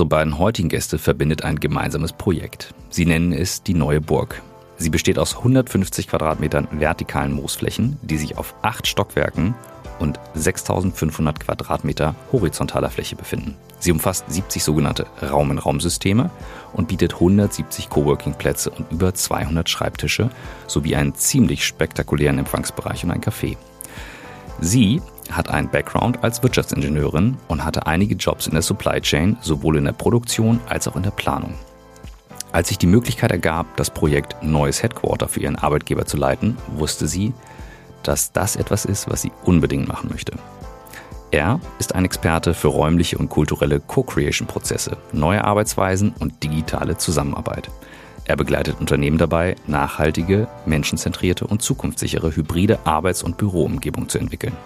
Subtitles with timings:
[0.00, 2.72] Unsere beiden heutigen Gäste verbindet ein gemeinsames Projekt.
[2.88, 4.40] Sie nennen es die Neue Burg.
[4.78, 9.54] Sie besteht aus 150 Quadratmetern vertikalen Moosflächen, die sich auf acht Stockwerken
[9.98, 13.58] und 6500 Quadratmeter horizontaler Fläche befinden.
[13.78, 16.30] Sie umfasst 70 sogenannte Raum-in-Raum-Systeme
[16.72, 20.30] und bietet 170 Coworking-Plätze und über 200 Schreibtische
[20.66, 23.58] sowie einen ziemlich spektakulären Empfangsbereich und ein Café.
[24.62, 25.02] Sie
[25.36, 29.84] hat einen Background als Wirtschaftsingenieurin und hatte einige Jobs in der Supply Chain, sowohl in
[29.84, 31.54] der Produktion als auch in der Planung.
[32.52, 37.06] Als sich die Möglichkeit ergab, das Projekt Neues Headquarter für ihren Arbeitgeber zu leiten, wusste
[37.06, 37.32] sie,
[38.02, 40.32] dass das etwas ist, was sie unbedingt machen möchte.
[41.30, 47.70] Er ist ein Experte für räumliche und kulturelle Co-Creation-Prozesse, neue Arbeitsweisen und digitale Zusammenarbeit.
[48.24, 54.56] Er begleitet Unternehmen dabei, nachhaltige, menschenzentrierte und zukunftssichere hybride Arbeits- und Büroumgebung zu entwickeln.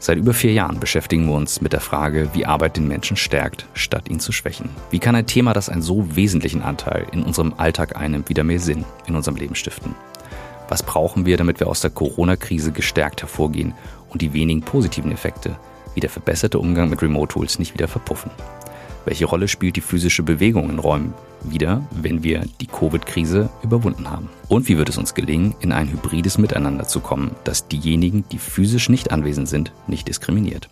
[0.00, 3.66] Seit über vier Jahren beschäftigen wir uns mit der Frage, wie Arbeit den Menschen stärkt,
[3.74, 4.70] statt ihn zu schwächen.
[4.90, 8.60] Wie kann ein Thema, das einen so wesentlichen Anteil in unserem Alltag einnimmt, wieder mehr
[8.60, 9.96] Sinn in unserem Leben stiften?
[10.68, 13.74] Was brauchen wir, damit wir aus der Corona-Krise gestärkt hervorgehen
[14.10, 15.56] und die wenigen positiven Effekte,
[15.94, 18.30] wie der verbesserte Umgang mit Remote-Tools, nicht wieder verpuffen?
[19.04, 24.28] Welche Rolle spielt die physische Bewegung in Räumen wieder, wenn wir die Covid-Krise überwunden haben?
[24.48, 28.38] Und wie wird es uns gelingen, in ein hybrides Miteinander zu kommen, das diejenigen, die
[28.38, 30.68] physisch nicht anwesend sind, nicht diskriminiert?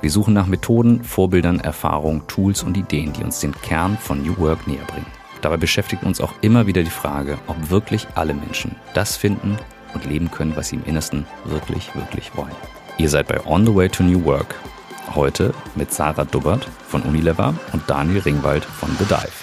[0.00, 4.36] Wir suchen nach Methoden, Vorbildern, Erfahrungen, Tools und Ideen, die uns den Kern von New
[4.38, 5.06] Work näher bringen.
[5.42, 9.58] Dabei beschäftigt uns auch immer wieder die Frage, ob wirklich alle Menschen das finden
[9.94, 12.54] und leben können, was sie im Innersten wirklich, wirklich wollen.
[12.98, 14.54] Ihr seid bei On the Way to New Work.
[15.14, 19.41] Heute mit Sarah Dubbert von Unilever und Daniel Ringwald von The Dive.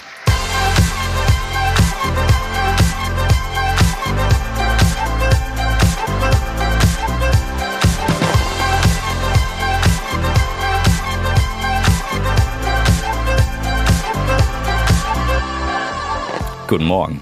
[16.70, 17.20] Guten Morgen.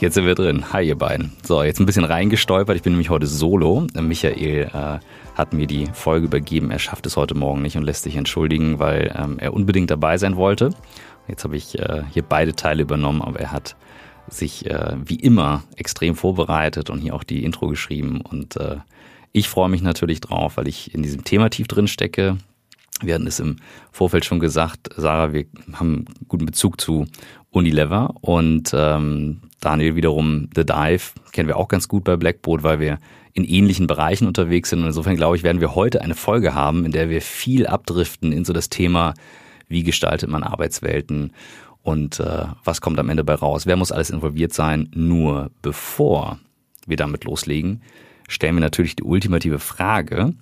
[0.00, 0.72] Jetzt sind wir drin.
[0.72, 1.32] Hi, ihr beiden.
[1.42, 2.76] So, jetzt ein bisschen reingestolpert.
[2.76, 3.86] Ich bin nämlich heute solo.
[3.92, 5.00] Michael äh,
[5.34, 6.70] hat mir die Folge übergeben.
[6.70, 10.16] Er schafft es heute Morgen nicht und lässt sich entschuldigen, weil ähm, er unbedingt dabei
[10.16, 10.70] sein wollte.
[11.26, 13.76] Jetzt habe ich äh, hier beide Teile übernommen, aber er hat
[14.28, 18.22] sich äh, wie immer extrem vorbereitet und hier auch die Intro geschrieben.
[18.22, 18.76] Und äh,
[19.32, 22.38] ich freue mich natürlich drauf, weil ich in diesem Thema tief drin stecke.
[23.00, 23.56] Wir hatten es im
[23.92, 25.44] Vorfeld schon gesagt, Sarah, wir
[25.74, 27.06] haben guten Bezug zu
[27.50, 32.80] Unilever und ähm, Daniel wiederum The Dive kennen wir auch ganz gut bei Blackboard, weil
[32.80, 32.98] wir
[33.32, 34.80] in ähnlichen Bereichen unterwegs sind.
[34.80, 38.32] Und insofern glaube ich, werden wir heute eine Folge haben, in der wir viel abdriften
[38.32, 39.14] in so das Thema,
[39.68, 41.32] wie gestaltet man Arbeitswelten
[41.82, 43.66] und äh, was kommt am Ende bei raus.
[43.66, 44.90] Wer muss alles involviert sein?
[44.94, 46.38] Nur bevor
[46.86, 47.82] wir damit loslegen,
[48.28, 50.34] stellen wir natürlich die ultimative Frage,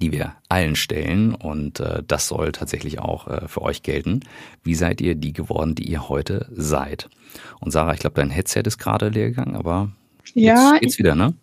[0.00, 4.20] die wir allen stellen und äh, das soll tatsächlich auch äh, für euch gelten.
[4.62, 7.08] Wie seid ihr die geworden, die ihr heute seid?
[7.60, 9.90] Und Sarah, ich glaube, dein Headset ist gerade leer gegangen, aber
[10.34, 11.34] ja, jetzt geht's wieder, ne?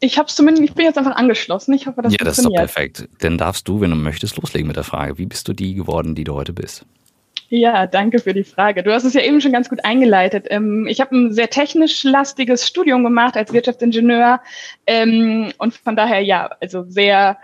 [0.00, 1.74] Ich habe zumindest, ich bin jetzt einfach angeschlossen.
[1.74, 3.08] Ich hoffe, das Ja, das ist doch perfekt.
[3.18, 5.18] Dann darfst du, wenn du möchtest, loslegen mit der Frage.
[5.18, 6.86] Wie bist du die geworden, die du heute bist?
[7.48, 8.82] Ja, danke für die Frage.
[8.82, 10.46] Du hast es ja eben schon ganz gut eingeleitet.
[10.50, 14.40] Ähm, ich habe ein sehr technisch lastiges Studium gemacht als Wirtschaftsingenieur
[14.86, 17.38] ähm, und von daher ja, also sehr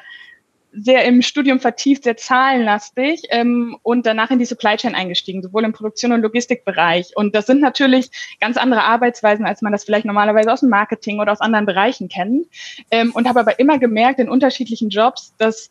[0.76, 5.64] sehr im Studium vertieft, sehr zahlenlastig ähm, und danach in die Supply Chain eingestiegen, sowohl
[5.64, 7.12] im Produktion- und Logistikbereich.
[7.14, 11.20] Und das sind natürlich ganz andere Arbeitsweisen, als man das vielleicht normalerweise aus dem Marketing
[11.20, 12.46] oder aus anderen Bereichen kennt.
[12.90, 15.70] Ähm, und habe aber immer gemerkt in unterschiedlichen Jobs, dass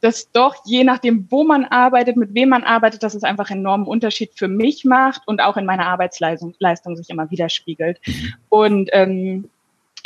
[0.00, 3.60] dass doch je nachdem, wo man arbeitet, mit wem man arbeitet, dass es einfach einen
[3.60, 7.98] enormen Unterschied für mich macht und auch in meiner Arbeitsleistung Leistung sich immer widerspiegelt.
[8.04, 8.34] Mhm.
[8.50, 9.48] Und ähm,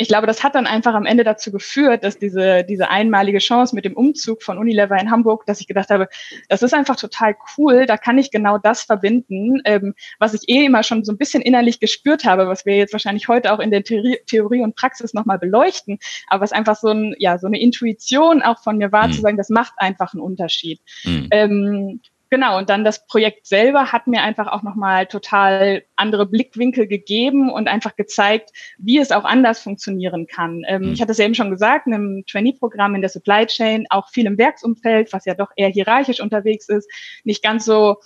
[0.01, 3.75] ich glaube, das hat dann einfach am Ende dazu geführt, dass diese, diese einmalige Chance
[3.75, 6.09] mit dem Umzug von Unilever in Hamburg, dass ich gedacht habe,
[6.49, 10.65] das ist einfach total cool, da kann ich genau das verbinden, ähm, was ich eh
[10.67, 13.73] immer schon so ein bisschen innerlich gespürt habe, was wir jetzt wahrscheinlich heute auch in
[13.73, 15.99] der Theorie, Theorie und Praxis nochmal beleuchten,
[16.29, 19.13] aber was einfach so ein, ja, so eine Intuition auch von mir war, mhm.
[19.13, 20.81] zu sagen, das macht einfach einen Unterschied.
[21.05, 21.29] Mhm.
[21.33, 22.01] Ähm,
[22.31, 27.51] Genau, und dann das Projekt selber hat mir einfach auch nochmal total andere Blickwinkel gegeben
[27.51, 30.63] und einfach gezeigt, wie es auch anders funktionieren kann.
[30.67, 30.93] Ähm, mhm.
[30.93, 34.11] Ich hatte es ja eben schon gesagt, in einem Trainee-Programm in der Supply Chain, auch
[34.11, 36.91] viel im Werksumfeld, was ja doch eher hierarchisch unterwegs ist,
[37.25, 37.97] nicht ganz so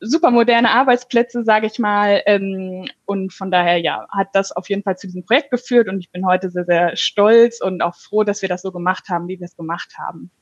[0.00, 2.22] super moderne Arbeitsplätze, sage ich mal.
[2.26, 6.00] Ähm, und von daher, ja, hat das auf jeden Fall zu diesem Projekt geführt und
[6.00, 9.28] ich bin heute sehr, sehr stolz und auch froh, dass wir das so gemacht haben,
[9.28, 10.32] wie wir es gemacht haben.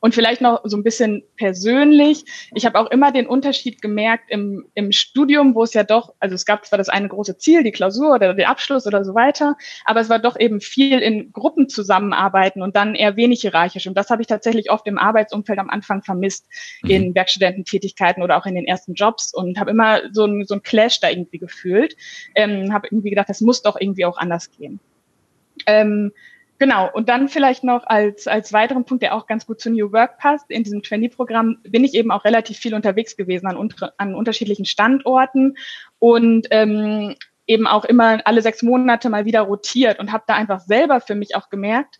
[0.00, 2.24] Und vielleicht noch so ein bisschen persönlich.
[2.54, 6.34] Ich habe auch immer den Unterschied gemerkt im, im Studium, wo es ja doch, also
[6.34, 9.56] es gab zwar das eine große Ziel, die Klausur oder der Abschluss oder so weiter,
[9.84, 13.86] aber es war doch eben viel in Gruppen zusammenarbeiten und dann eher wenig hierarchisch.
[13.86, 16.46] Und das habe ich tatsächlich oft im Arbeitsumfeld am Anfang vermisst,
[16.82, 16.90] mhm.
[16.90, 20.62] in Werkstudententätigkeiten oder auch in den ersten Jobs und habe immer so ein, so ein
[20.62, 21.96] Clash da irgendwie gefühlt.
[22.34, 24.80] Ähm, habe irgendwie gedacht, das muss doch irgendwie auch anders gehen.
[25.66, 26.12] Ähm,
[26.60, 29.92] Genau, und dann vielleicht noch als, als weiteren Punkt, der auch ganz gut zu New
[29.92, 33.94] Work passt, in diesem Trainee-Programm bin ich eben auch relativ viel unterwegs gewesen an, unter,
[33.96, 35.56] an unterschiedlichen Standorten
[36.00, 37.14] und ähm,
[37.46, 41.14] eben auch immer alle sechs Monate mal wieder rotiert und habe da einfach selber für
[41.14, 41.98] mich auch gemerkt,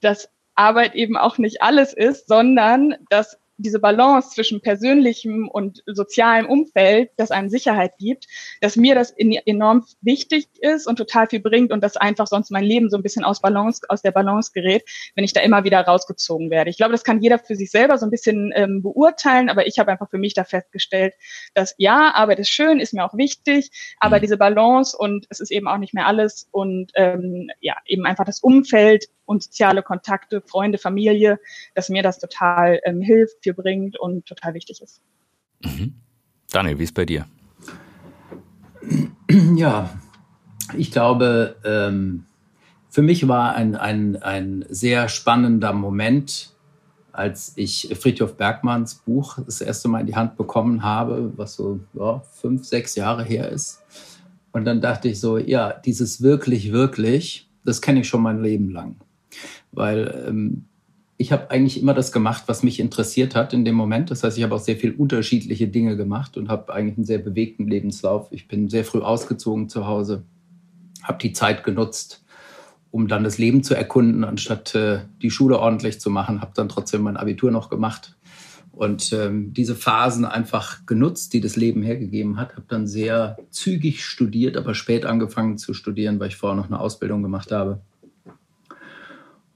[0.00, 6.46] dass Arbeit eben auch nicht alles ist, sondern dass diese Balance zwischen persönlichem und sozialem
[6.46, 8.26] Umfeld, das einem Sicherheit gibt,
[8.60, 12.64] dass mir das enorm wichtig ist und total viel bringt und dass einfach sonst mein
[12.64, 14.82] Leben so ein bisschen aus Balance, aus der Balance gerät,
[15.14, 16.70] wenn ich da immer wieder rausgezogen werde.
[16.70, 19.78] Ich glaube, das kann jeder für sich selber so ein bisschen ähm, beurteilen, aber ich
[19.78, 21.14] habe einfach für mich da festgestellt,
[21.54, 24.22] dass ja, Arbeit ist schön, ist mir auch wichtig, aber mhm.
[24.22, 28.24] diese Balance und es ist eben auch nicht mehr alles und ähm, ja, eben einfach
[28.24, 31.38] das Umfeld und soziale Kontakte, Freunde, Familie,
[31.74, 35.00] dass mir das total ähm, hilft, viel bringt und total wichtig ist.
[35.64, 35.94] Mhm.
[36.50, 37.26] Daniel, wie ist bei dir?
[39.56, 39.88] Ja,
[40.76, 42.26] ich glaube, ähm,
[42.88, 46.54] für mich war ein, ein, ein sehr spannender Moment,
[47.10, 51.80] als ich Friedhof Bergmanns Buch das erste Mal in die Hand bekommen habe, was so
[51.94, 53.82] ja, fünf, sechs Jahre her ist.
[54.52, 58.70] Und dann dachte ich so, ja, dieses wirklich, wirklich, das kenne ich schon mein Leben
[58.70, 58.96] lang
[59.74, 60.64] weil ähm,
[61.16, 64.10] ich habe eigentlich immer das gemacht, was mich interessiert hat in dem Moment.
[64.10, 67.18] Das heißt, ich habe auch sehr viel unterschiedliche Dinge gemacht und habe eigentlich einen sehr
[67.18, 68.28] bewegten Lebenslauf.
[68.32, 70.24] Ich bin sehr früh ausgezogen zu Hause,
[71.02, 72.24] habe die Zeit genutzt,
[72.90, 76.40] um dann das Leben zu erkunden, anstatt äh, die Schule ordentlich zu machen.
[76.40, 78.16] Habe dann trotzdem mein Abitur noch gemacht
[78.72, 82.56] und ähm, diese Phasen einfach genutzt, die das Leben hergegeben hat.
[82.56, 86.80] Habe dann sehr zügig studiert, aber spät angefangen zu studieren, weil ich vorher noch eine
[86.80, 87.80] Ausbildung gemacht habe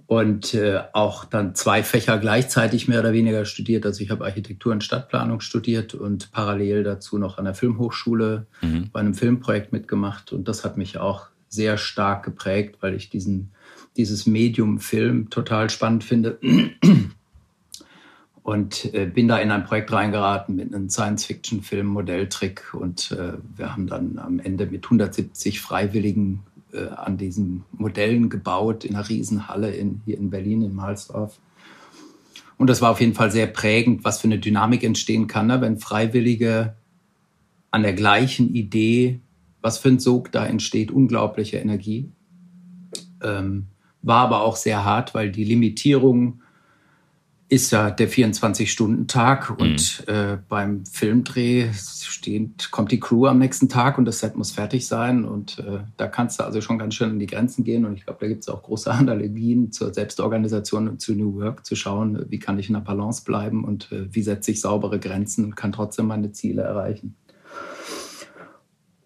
[0.09, 3.85] und äh, auch dann zwei Fächer gleichzeitig mehr oder weniger studiert.
[3.85, 8.89] Also ich habe Architektur und Stadtplanung studiert und parallel dazu noch an der Filmhochschule mhm.
[8.91, 10.33] bei einem Filmprojekt mitgemacht.
[10.33, 13.51] Und das hat mich auch sehr stark geprägt, weil ich diesen,
[13.99, 16.39] dieses Medium Film total spannend finde.
[18.43, 22.73] Und äh, bin da in ein Projekt reingeraten mit einem Science-Fiction-Film, Modelltrick.
[22.73, 28.85] Und äh, wir haben dann am Ende mit 170 Freiwilligen äh, an diesen Modellen gebaut
[28.85, 31.39] in einer Riesenhalle in, hier in Berlin, in Mahlsdorf.
[32.57, 35.61] Und das war auf jeden Fall sehr prägend, was für eine Dynamik entstehen kann, ne?
[35.61, 36.75] wenn Freiwillige
[37.71, 39.21] an der gleichen Idee,
[39.61, 42.11] was für ein Sog da entsteht, unglaubliche Energie.
[43.23, 43.67] Ähm,
[44.03, 46.43] war aber auch sehr hart, weil die Limitierung
[47.51, 49.57] ist ja der 24-Stunden-Tag mhm.
[49.57, 54.51] und äh, beim Filmdreh steht, kommt die Crew am nächsten Tag und das Set muss
[54.51, 57.87] fertig sein und äh, da kannst du also schon ganz schön an die Grenzen gehen
[57.87, 61.65] und ich glaube, da gibt es auch große Analogien zur Selbstorganisation und zu New Work,
[61.65, 64.99] zu schauen, wie kann ich in der Balance bleiben und äh, wie setze ich saubere
[64.99, 67.17] Grenzen und kann trotzdem meine Ziele erreichen.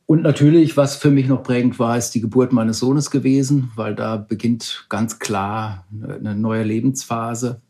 [0.06, 3.94] Und natürlich, was für mich noch prägend war, ist die Geburt meines Sohnes gewesen, weil
[3.94, 7.62] da beginnt ganz klar eine neue Lebensphase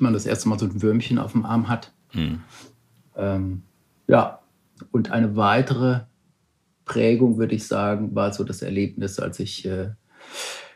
[0.00, 1.92] man das erste Mal so ein Würmchen auf dem Arm hat.
[2.12, 2.42] Mhm.
[3.16, 3.62] Ähm,
[4.08, 4.40] ja,
[4.92, 6.00] und eine weitere
[6.84, 9.90] Prägung, würde ich sagen, war so das Erlebnis, als ich äh,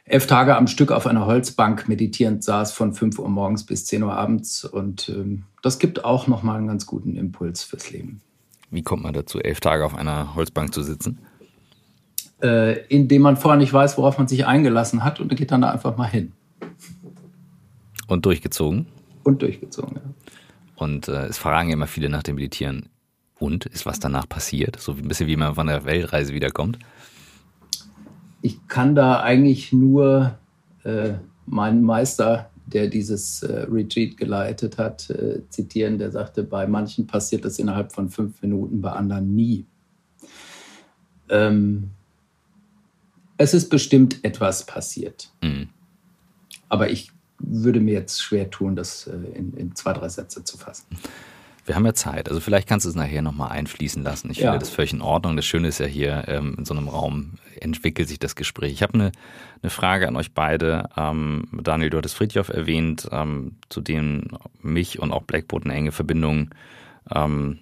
[0.05, 4.03] elf Tage am Stück auf einer Holzbank meditierend saß, von 5 Uhr morgens bis 10
[4.03, 4.65] Uhr abends.
[4.65, 8.21] Und ähm, das gibt auch nochmal einen ganz guten Impuls fürs Leben.
[8.71, 11.19] Wie kommt man dazu, elf Tage auf einer Holzbank zu sitzen?
[12.43, 15.71] Äh, indem man vorher nicht weiß, worauf man sich eingelassen hat und geht dann da
[15.71, 16.33] einfach mal hin.
[18.09, 18.87] Und durchgezogen?
[19.23, 20.03] Und durchgezogen, ja.
[20.77, 22.89] Und äh, es fragen immer viele nach dem Meditieren.
[23.39, 24.81] Und ist was danach passiert?
[24.81, 26.79] So ein bisschen wie man von der Weltreise wiederkommt.
[28.43, 30.39] Ich kann da eigentlich nur
[30.85, 31.15] äh,
[31.47, 35.99] meinen Meister, der dieses äh, Retreat geleitet hat, äh, zitieren.
[35.99, 39.67] Der sagte, bei manchen passiert das innerhalb von fünf Minuten, bei anderen nie.
[41.29, 41.91] Ähm,
[43.37, 45.31] es ist bestimmt etwas passiert.
[45.43, 45.69] Mhm.
[46.69, 50.59] Aber ich würde mir jetzt schwer tun, das äh, in, in, zwei, drei Sätze zu
[50.59, 50.87] fassen.
[51.67, 54.31] Wir haben ja Zeit, also vielleicht kannst du es nachher nochmal einfließen lassen.
[54.31, 54.51] Ich ja.
[54.51, 55.37] finde das völlig in Ordnung.
[55.37, 58.73] Das Schöne ist ja hier, ähm, in so einem Raum entwickelt sich das Gespräch.
[58.73, 59.13] Ich habe eine,
[59.63, 60.89] eine Frage an euch beide.
[60.97, 64.29] Ähm, Daniel, du hattest Friedhof erwähnt, ähm, zu dem
[64.63, 66.51] mich und auch Blackboard eine enge Verbindung
[67.15, 67.59] ähm,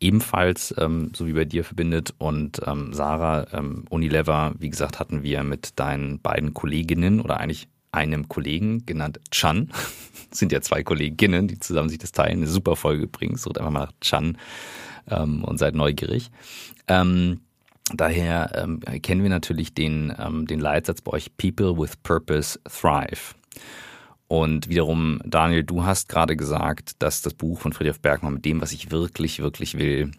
[0.00, 2.14] ebenfalls, ähm, so wie bei dir, verbindet.
[2.18, 3.46] Und ähm, Sarah,
[3.88, 9.70] Unilever, wie gesagt, hatten wir mit deinen beiden Kolleginnen oder eigentlich einem Kollegen genannt Chan.
[10.32, 12.38] Sind ja zwei Kolleginnen, die zusammen sich das teilen.
[12.38, 13.42] Eine super Folge übrigens.
[13.42, 14.38] Sucht einfach mal nach Chan
[15.08, 16.30] ähm, und seid neugierig.
[16.86, 17.40] Ähm,
[17.92, 23.34] daher ähm, kennen wir natürlich den, ähm, den Leitsatz bei euch People with Purpose Thrive.
[24.28, 28.60] Und wiederum, Daniel, du hast gerade gesagt, dass das Buch von Friedrich Bergmann mit dem,
[28.60, 30.12] was ich wirklich, wirklich will,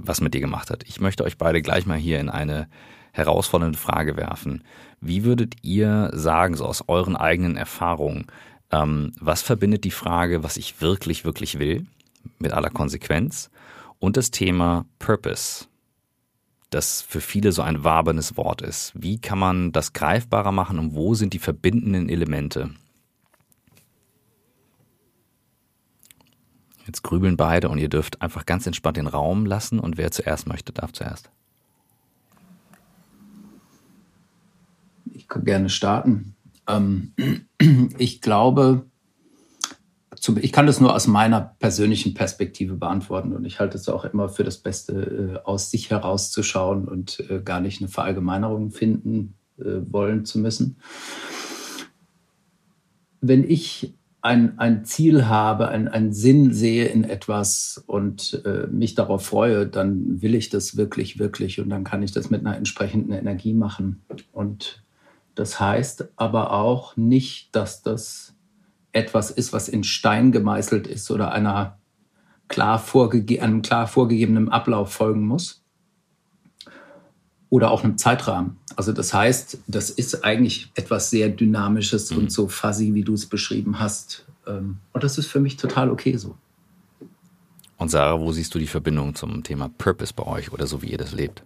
[0.00, 0.82] was mit dir gemacht hat.
[0.88, 2.68] Ich möchte euch beide gleich mal hier in eine
[3.14, 4.64] herausfordernde Frage werfen.
[5.00, 8.26] Wie würdet ihr sagen, so aus euren eigenen Erfahrungen,
[8.70, 11.86] ähm, was verbindet die Frage, was ich wirklich, wirklich will,
[12.38, 13.50] mit aller Konsequenz,
[14.00, 15.66] und das Thema Purpose,
[16.70, 18.92] das für viele so ein wabernes Wort ist?
[18.94, 22.70] Wie kann man das greifbarer machen und wo sind die verbindenden Elemente?
[26.86, 30.48] Jetzt grübeln beide und ihr dürft einfach ganz entspannt den Raum lassen und wer zuerst
[30.48, 31.30] möchte, darf zuerst.
[35.14, 36.34] Ich kann gerne starten.
[36.68, 37.12] Ähm,
[37.98, 38.86] ich glaube,
[40.40, 44.28] ich kann das nur aus meiner persönlichen Perspektive beantworten und ich halte es auch immer
[44.28, 49.80] für das Beste, äh, aus sich herauszuschauen und äh, gar nicht eine Verallgemeinerung finden äh,
[49.90, 50.78] wollen zu müssen.
[53.20, 59.26] Wenn ich ein, ein Ziel habe, ein, einen Sinn sehe in etwas und mich darauf
[59.26, 63.12] freue, dann will ich das wirklich, wirklich und dann kann ich das mit einer entsprechenden
[63.12, 64.02] Energie machen.
[64.32, 64.83] Und
[65.34, 68.34] das heißt aber auch nicht, dass das
[68.92, 71.78] etwas ist, was in Stein gemeißelt ist oder einer
[72.48, 75.62] klar vorgege einem klar vorgegebenen Ablauf folgen muss
[77.50, 78.56] oder auch einem Zeitrahmen.
[78.76, 82.18] Also das heißt, das ist eigentlich etwas sehr Dynamisches mhm.
[82.18, 84.26] und so fuzzy, wie du es beschrieben hast.
[84.46, 86.36] Ähm, und das ist für mich total okay so.
[87.76, 90.90] Und Sarah, wo siehst du die Verbindung zum Thema Purpose bei euch oder so, wie
[90.90, 91.42] ihr das lebt?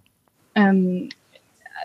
[0.54, 1.08] Ähm,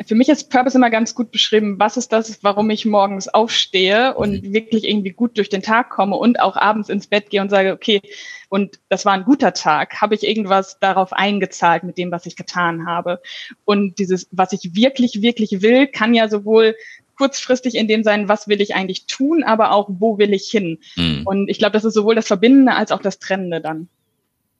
[0.05, 4.15] für mich ist Purpose immer ganz gut beschrieben, was ist das, warum ich morgens aufstehe
[4.15, 4.53] und mhm.
[4.53, 7.73] wirklich irgendwie gut durch den Tag komme und auch abends ins Bett gehe und sage,
[7.73, 8.01] okay,
[8.49, 12.35] und das war ein guter Tag, habe ich irgendwas darauf eingezahlt mit dem, was ich
[12.35, 13.21] getan habe.
[13.65, 16.75] Und dieses, was ich wirklich, wirklich will, kann ja sowohl
[17.17, 20.79] kurzfristig in dem sein, was will ich eigentlich tun, aber auch, wo will ich hin.
[20.95, 21.21] Mhm.
[21.25, 23.87] Und ich glaube, das ist sowohl das Verbindende als auch das Trennende dann.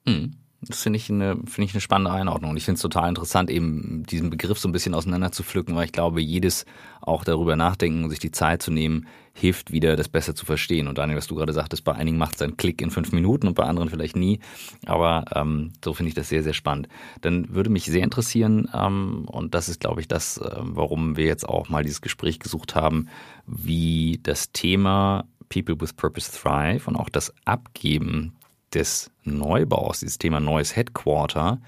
[0.04, 0.36] Mhm.
[0.68, 2.56] Das finde ich, eine, ich eine spannende Einordnung.
[2.56, 5.86] Ich finde es total interessant, eben diesen Begriff so ein bisschen auseinander zu pflücken, weil
[5.86, 6.64] ich glaube, jedes
[7.00, 10.86] auch darüber nachdenken und sich die Zeit zu nehmen, hilft wieder, das besser zu verstehen.
[10.86, 13.48] Und Daniel, was du gerade sagtest, bei einigen macht es einen Klick in fünf Minuten
[13.48, 14.38] und bei anderen vielleicht nie.
[14.86, 16.88] Aber ähm, so finde ich das sehr, sehr spannend.
[17.20, 21.26] Dann würde mich sehr interessieren, ähm, und das ist, glaube ich, das, äh, warum wir
[21.26, 23.08] jetzt auch mal dieses Gespräch gesucht haben,
[23.46, 28.34] wie das Thema People with Purpose Thrive und auch das Abgeben
[28.74, 31.60] des Neubaus, dieses Thema neues Headquarter,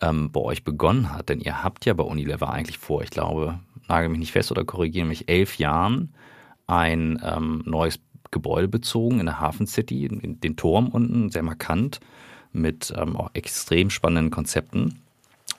[0.00, 1.28] ähm, bei euch begonnen hat.
[1.28, 4.64] Denn ihr habt ja bei Unilever eigentlich vor, ich glaube, nagel mich nicht fest oder
[4.64, 6.14] korrigiere mich, elf Jahren
[6.66, 12.00] ein ähm, neues Gebäude bezogen in der Hafen City, den Turm unten, sehr markant,
[12.52, 15.00] mit ähm, auch extrem spannenden Konzepten.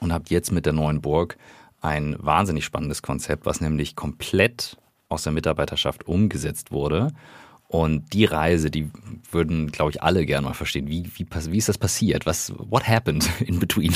[0.00, 1.38] Und habt jetzt mit der neuen Burg
[1.80, 4.76] ein wahnsinnig spannendes Konzept, was nämlich komplett
[5.08, 7.12] aus der Mitarbeiterschaft umgesetzt wurde
[7.68, 8.90] und die Reise, die
[9.30, 10.88] würden, glaube ich, alle gerne mal verstehen.
[10.88, 12.26] Wie, wie, wie ist das passiert?
[12.26, 13.94] Was, what happened in between?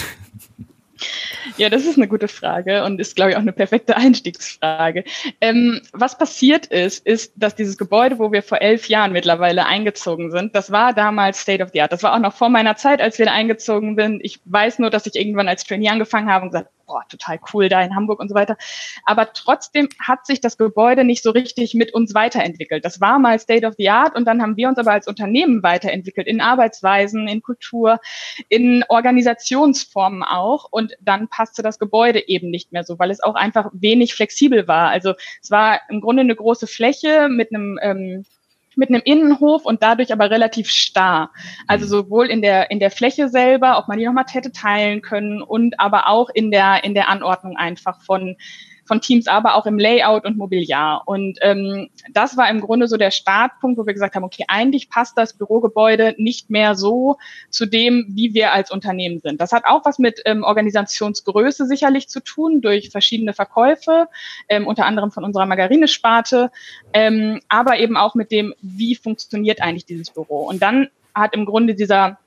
[1.57, 5.05] Ja, das ist eine gute Frage und ist, glaube ich, auch eine perfekte Einstiegsfrage.
[5.41, 10.31] Ähm, was passiert ist, ist, dass dieses Gebäude, wo wir vor elf Jahren mittlerweile eingezogen
[10.31, 11.93] sind, das war damals State of the Art.
[11.93, 14.21] Das war auch noch vor meiner Zeit, als wir da eingezogen sind.
[14.23, 17.69] Ich weiß nur, dass ich irgendwann als Trainee angefangen habe und gesagt, boah, total cool
[17.69, 18.57] da in Hamburg und so weiter.
[19.05, 22.85] Aber trotzdem hat sich das Gebäude nicht so richtig mit uns weiterentwickelt.
[22.85, 25.63] Das war mal State of the Art und dann haben wir uns aber als Unternehmen
[25.63, 28.01] weiterentwickelt in Arbeitsweisen, in Kultur,
[28.49, 30.67] in Organisationsformen auch.
[30.71, 34.67] Und dann passte das Gebäude eben nicht mehr so, weil es auch einfach wenig flexibel
[34.67, 34.89] war.
[34.89, 38.25] Also es war im Grunde eine große Fläche mit einem ähm,
[38.81, 41.31] mit einem Innenhof und dadurch aber relativ starr.
[41.69, 41.91] Also mhm.
[41.91, 45.79] sowohl in der, in der Fläche selber, ob man die nochmal hätte teilen können und
[45.79, 48.37] aber auch in der, in der Anordnung einfach von,
[48.91, 51.03] von Teams, aber auch im Layout und Mobiliar.
[51.07, 54.91] Und ähm, das war im Grunde so der Startpunkt, wo wir gesagt haben, okay, eigentlich
[54.91, 57.17] passt das Bürogebäude nicht mehr so
[57.51, 59.41] zu dem, wie wir als Unternehmen sind.
[59.41, 64.09] Das hat auch was mit ähm, Organisationsgröße sicherlich zu tun, durch verschiedene Verkäufe,
[64.49, 66.51] ähm, unter anderem von unserer Margarinesparte,
[66.93, 70.49] ähm, aber eben auch mit dem, wie funktioniert eigentlich dieses Büro.
[70.49, 72.19] Und dann hat im Grunde dieser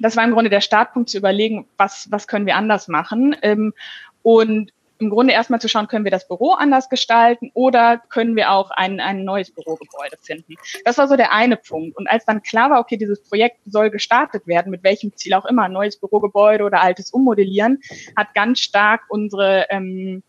[0.00, 3.36] das war im Grunde der Startpunkt zu überlegen, was, was können wir anders machen.
[3.42, 3.74] Ähm,
[4.22, 8.52] und im Grunde erstmal zu schauen, können wir das Büro anders gestalten oder können wir
[8.52, 10.54] auch ein, ein neues Bürogebäude finden.
[10.84, 11.96] Das war so der eine Punkt.
[11.96, 15.46] Und als dann klar war, okay, dieses Projekt soll gestartet werden, mit welchem Ziel auch
[15.46, 17.80] immer, neues Bürogebäude oder altes Ummodellieren,
[18.16, 20.22] hat ganz stark unsere ähm,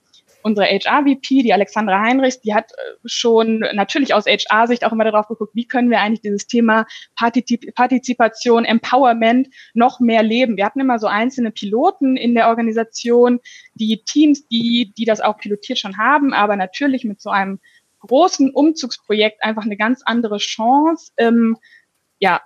[0.45, 5.27] unsere HR-VP, die Alexandra Heinrichs, die hat äh, schon natürlich aus HR-Sicht auch immer darauf
[5.27, 6.85] geguckt, wie können wir eigentlich dieses Thema
[7.15, 10.55] Partizip Partizipation, Empowerment noch mehr leben.
[10.55, 13.39] Wir hatten immer so einzelne Piloten in der Organisation,
[13.73, 17.59] die Teams, die, die das auch pilotiert schon haben, aber natürlich mit so einem
[18.01, 21.57] großen Umzugsprojekt einfach eine ganz andere Chance, ähm,
[22.19, 22.39] ja,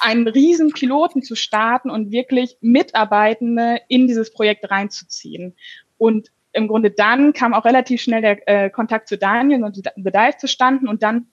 [0.00, 5.56] einen riesen Piloten zu starten und wirklich Mitarbeitende in dieses Projekt reinzuziehen.
[5.96, 9.82] Und im Grunde dann kam auch relativ schnell der äh, Kontakt zu Daniel und The
[9.96, 11.26] Dive zustande und dann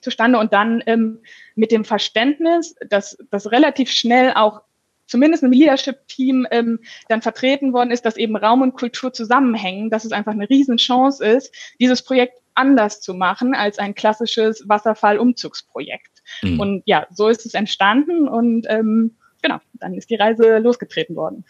[0.00, 1.20] zustande und dann ähm,
[1.54, 4.62] mit dem Verständnis, dass das relativ schnell auch
[5.06, 10.04] zumindest im Leadership-Team ähm, dann vertreten worden ist, dass eben Raum und Kultur zusammenhängen, dass
[10.04, 16.22] es einfach eine Riesenchance ist, dieses Projekt anders zu machen als ein klassisches Wasserfall-Umzugsprojekt.
[16.42, 16.60] Mhm.
[16.60, 21.44] Und ja, so ist es entstanden und ähm, genau, dann ist die Reise losgetreten worden.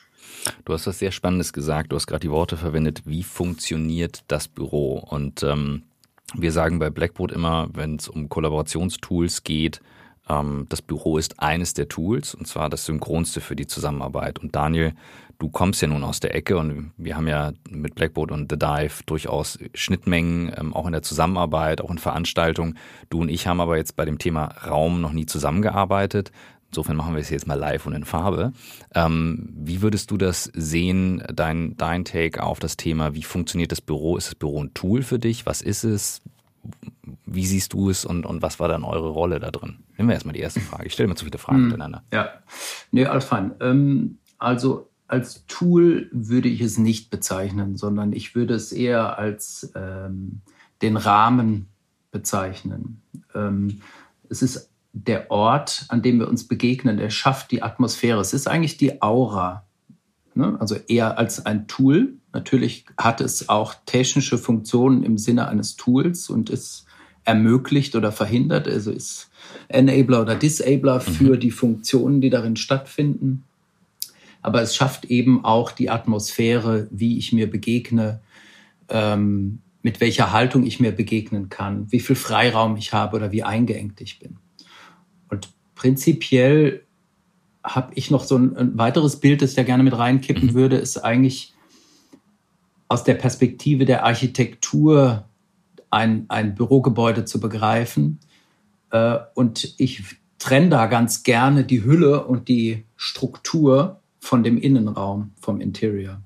[0.64, 1.92] Du hast was sehr Spannendes gesagt.
[1.92, 4.98] Du hast gerade die Worte verwendet, wie funktioniert das Büro?
[4.98, 5.82] Und ähm,
[6.34, 9.80] wir sagen bei Blackboard immer, wenn es um Kollaborationstools geht,
[10.28, 14.38] ähm, das Büro ist eines der Tools und zwar das synchronste für die Zusammenarbeit.
[14.38, 14.94] Und Daniel,
[15.38, 18.58] du kommst ja nun aus der Ecke und wir haben ja mit Blackboard und The
[18.58, 22.78] Dive durchaus Schnittmengen, ähm, auch in der Zusammenarbeit, auch in Veranstaltungen.
[23.08, 26.30] Du und ich haben aber jetzt bei dem Thema Raum noch nie zusammengearbeitet.
[26.70, 28.52] Insofern machen wir es jetzt mal live und in Farbe.
[28.94, 33.12] Ähm, wie würdest du das sehen, dein, dein Take auf das Thema?
[33.14, 34.16] Wie funktioniert das Büro?
[34.16, 35.46] Ist das Büro ein Tool für dich?
[35.46, 36.22] Was ist es?
[37.26, 39.78] Wie siehst du es und, und was war dann eure Rolle da drin?
[39.96, 40.86] Nehmen wir erstmal die erste Frage.
[40.86, 42.04] Ich stelle mir zu viele Fragen hm, miteinander.
[42.12, 42.28] Ja,
[42.92, 43.54] nee, Alfan.
[43.60, 49.72] Ähm, also als Tool würde ich es nicht bezeichnen, sondern ich würde es eher als
[49.74, 50.42] ähm,
[50.82, 51.66] den Rahmen
[52.12, 53.02] bezeichnen.
[53.34, 53.80] Ähm,
[54.28, 58.20] es ist der Ort, an dem wir uns begegnen, der schafft die Atmosphäre.
[58.20, 59.64] Es ist eigentlich die Aura.
[60.34, 60.56] Ne?
[60.60, 62.14] Also eher als ein Tool.
[62.32, 66.86] Natürlich hat es auch technische Funktionen im Sinne eines Tools und ist
[67.24, 69.30] ermöglicht oder verhindert, also ist
[69.68, 71.12] Enabler oder Disabler mhm.
[71.12, 73.44] für die Funktionen, die darin stattfinden.
[74.42, 78.20] Aber es schafft eben auch die Atmosphäre, wie ich mir begegne,
[78.88, 83.42] ähm, mit welcher Haltung ich mir begegnen kann, wie viel Freiraum ich habe oder wie
[83.42, 84.39] eingeengt ich bin.
[85.80, 86.82] Prinzipiell
[87.64, 90.54] habe ich noch so ein, ein, weiteres Bild, das ich da gerne mit reinkippen mhm.
[90.54, 91.54] würde, ist eigentlich
[92.88, 95.24] aus der Perspektive der Architektur
[95.88, 98.20] ein, ein Bürogebäude zu begreifen.
[98.90, 100.02] Äh, und ich
[100.38, 106.20] trenne da ganz gerne die Hülle und die Struktur von dem Innenraum, vom Interior.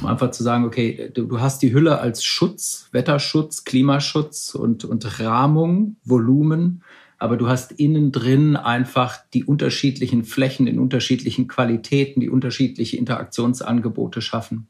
[0.00, 4.84] Um einfach zu sagen, okay, du, du hast die Hülle als Schutz, Wetterschutz, Klimaschutz und,
[4.84, 6.84] und Rahmung, Volumen
[7.22, 14.20] aber du hast innen drin einfach die unterschiedlichen Flächen in unterschiedlichen Qualitäten, die unterschiedliche Interaktionsangebote
[14.20, 14.66] schaffen.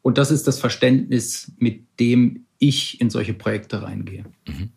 [0.00, 4.24] Und das ist das Verständnis, mit dem ich in solche Projekte reingehe.
[4.46, 4.70] Mhm.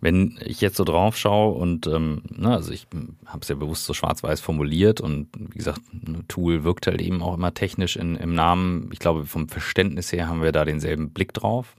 [0.00, 2.86] Wenn ich jetzt so drauf schaue und ähm, na, ne, also ich
[3.26, 7.22] habe es ja bewusst so schwarz-weiß formuliert und wie gesagt, ein Tool wirkt halt eben
[7.22, 8.88] auch immer technisch in, im Namen.
[8.92, 11.76] Ich glaube, vom Verständnis her haben wir da denselben Blick drauf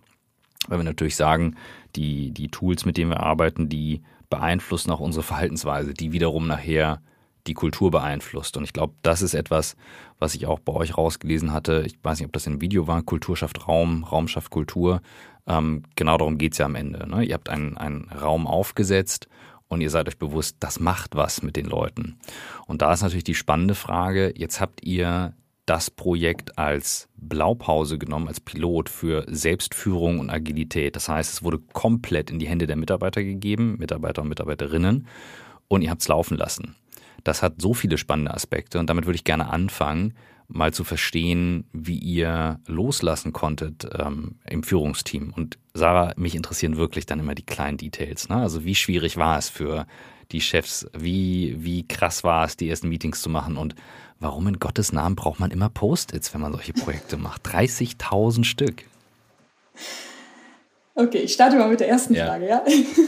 [0.69, 1.55] weil wir natürlich sagen,
[1.95, 7.01] die, die Tools, mit denen wir arbeiten, die beeinflussen auch unsere Verhaltensweise, die wiederum nachher
[7.47, 8.57] die Kultur beeinflusst.
[8.57, 9.75] Und ich glaube, das ist etwas,
[10.19, 11.83] was ich auch bei euch rausgelesen hatte.
[11.85, 15.01] Ich weiß nicht, ob das im Video war, Kultur schafft Raum, Raum schafft Kultur.
[15.47, 17.09] Ähm, genau darum geht es ja am Ende.
[17.09, 17.23] Ne?
[17.23, 19.27] Ihr habt einen, einen Raum aufgesetzt
[19.67, 22.19] und ihr seid euch bewusst, das macht was mit den Leuten.
[22.67, 25.33] Und da ist natürlich die spannende Frage, jetzt habt ihr
[25.69, 30.95] das Projekt als Blaupause genommen, als Pilot für Selbstführung und Agilität.
[30.95, 35.05] Das heißt, es wurde komplett in die Hände der Mitarbeiter gegeben, Mitarbeiter und Mitarbeiterinnen,
[35.67, 36.75] und ihr habt es laufen lassen.
[37.23, 40.15] Das hat so viele spannende Aspekte und damit würde ich gerne anfangen,
[40.47, 45.31] mal zu verstehen, wie ihr loslassen konntet ähm, im Führungsteam.
[45.35, 48.29] Und Sarah, mich interessieren wirklich dann immer die kleinen Details.
[48.29, 48.37] Ne?
[48.37, 49.85] Also wie schwierig war es für
[50.31, 50.87] die Chefs?
[50.97, 53.57] Wie, wie krass war es, die ersten Meetings zu machen?
[53.57, 53.75] Und
[54.19, 57.47] warum in Gottes Namen braucht man immer Post-its, wenn man solche Projekte macht?
[57.47, 58.83] 30.000 Stück.
[60.95, 62.25] Okay, ich starte mal mit der ersten ja.
[62.25, 62.63] Frage, ja.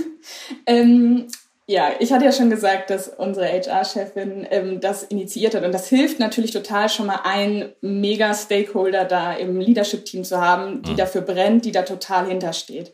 [0.65, 1.27] ähm,
[1.67, 5.63] ja, ich hatte ja schon gesagt, dass unsere HR-Chefin ähm, das initiiert hat.
[5.63, 10.91] Und das hilft natürlich total schon mal einen Mega-Stakeholder da im Leadership-Team zu haben, die
[10.91, 10.97] mhm.
[10.97, 12.91] dafür brennt, die da total hintersteht.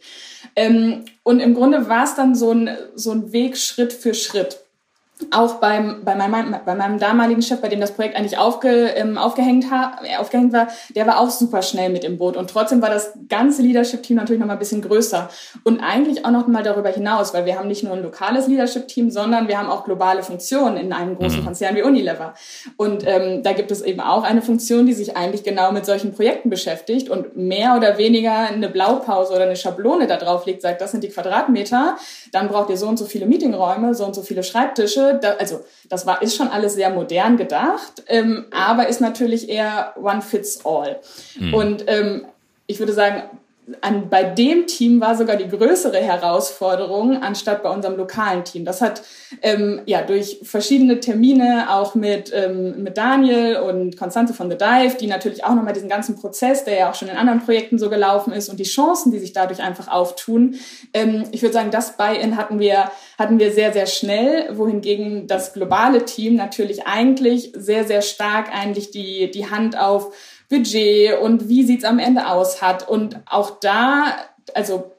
[0.56, 4.60] Ähm, und im Grunde war es dann so ein, so ein Weg Schritt für Schritt.
[5.32, 9.18] Auch beim, bei, meinem, bei meinem damaligen Chef, bei dem das Projekt eigentlich aufge, ähm,
[9.18, 12.38] aufgehängt, ha, äh, aufgehängt war, der war auch super schnell mit im Boot.
[12.38, 15.30] Und trotzdem war das ganze Leadership-Team natürlich noch mal ein bisschen größer.
[15.64, 19.10] Und eigentlich auch noch mal darüber hinaus, weil wir haben nicht nur ein lokales Leadership-Team,
[19.10, 21.46] sondern wir haben auch globale Funktionen in einem großen mhm.
[21.46, 22.36] Konzern wie Unilever.
[22.78, 26.14] Und ähm, da gibt es eben auch eine Funktion, die sich eigentlich genau mit solchen
[26.14, 30.80] Projekten beschäftigt und mehr oder weniger eine Blaupause oder eine Schablone da drauf legt, sagt,
[30.82, 31.98] das sind die Quadratmeter,
[32.32, 35.66] dann braucht ihr so und so viele Meetingräume, so und so viele Schreibtische, da, also
[35.90, 40.66] das war, ist schon alles sehr modern gedacht, ähm, aber ist natürlich eher one fits
[40.66, 41.00] all.
[41.40, 41.54] Mhm.
[41.54, 42.26] Und ähm,
[42.68, 43.24] ich würde sagen,
[43.82, 48.64] an, bei dem Team war sogar die größere Herausforderung anstatt bei unserem lokalen Team.
[48.64, 49.02] Das hat
[49.42, 54.96] ähm, ja durch verschiedene Termine auch mit, ähm, mit Daniel und Constante von The Dive,
[54.98, 57.90] die natürlich auch nochmal diesen ganzen Prozess, der ja auch schon in anderen Projekten so
[57.90, 60.56] gelaufen ist und die Chancen, die sich dadurch einfach auftun.
[60.94, 65.52] Ähm, ich würde sagen, das Buy-in hatten wir, hatten wir sehr, sehr schnell, wohingegen das
[65.52, 70.14] globale Team natürlich eigentlich sehr, sehr stark eigentlich die, die Hand auf
[70.50, 72.88] Budget und wie sieht's am Ende aus hat.
[72.88, 74.18] Und auch da,
[74.54, 74.97] also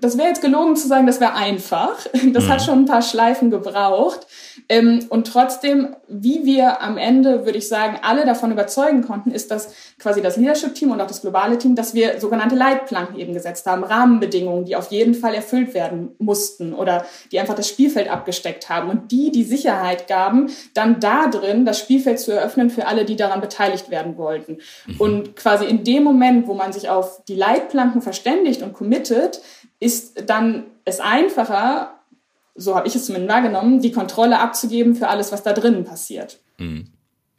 [0.00, 2.06] das wäre jetzt gelogen zu sagen, das wäre einfach.
[2.32, 2.48] Das mhm.
[2.50, 4.26] hat schon ein paar Schleifen gebraucht.
[4.68, 9.50] Ähm, und trotzdem, wie wir am Ende, würde ich sagen, alle davon überzeugen konnten, ist,
[9.50, 13.66] dass quasi das Leadership-Team und auch das globale Team, dass wir sogenannte Leitplanken eben gesetzt
[13.66, 18.68] haben, Rahmenbedingungen, die auf jeden Fall erfüllt werden mussten oder die einfach das Spielfeld abgesteckt
[18.68, 23.04] haben und die die Sicherheit gaben, dann da drin das Spielfeld zu eröffnen für alle,
[23.04, 24.58] die daran beteiligt werden wollten.
[24.86, 25.00] Mhm.
[25.00, 29.40] Und quasi in dem Moment, wo man sich auf die Leitplanken verständigt und committet,
[29.80, 32.00] ist dann es einfacher,
[32.54, 36.40] so habe ich es zumindest wahrgenommen, die Kontrolle abzugeben für alles, was da drinnen passiert.
[36.58, 36.92] Mhm.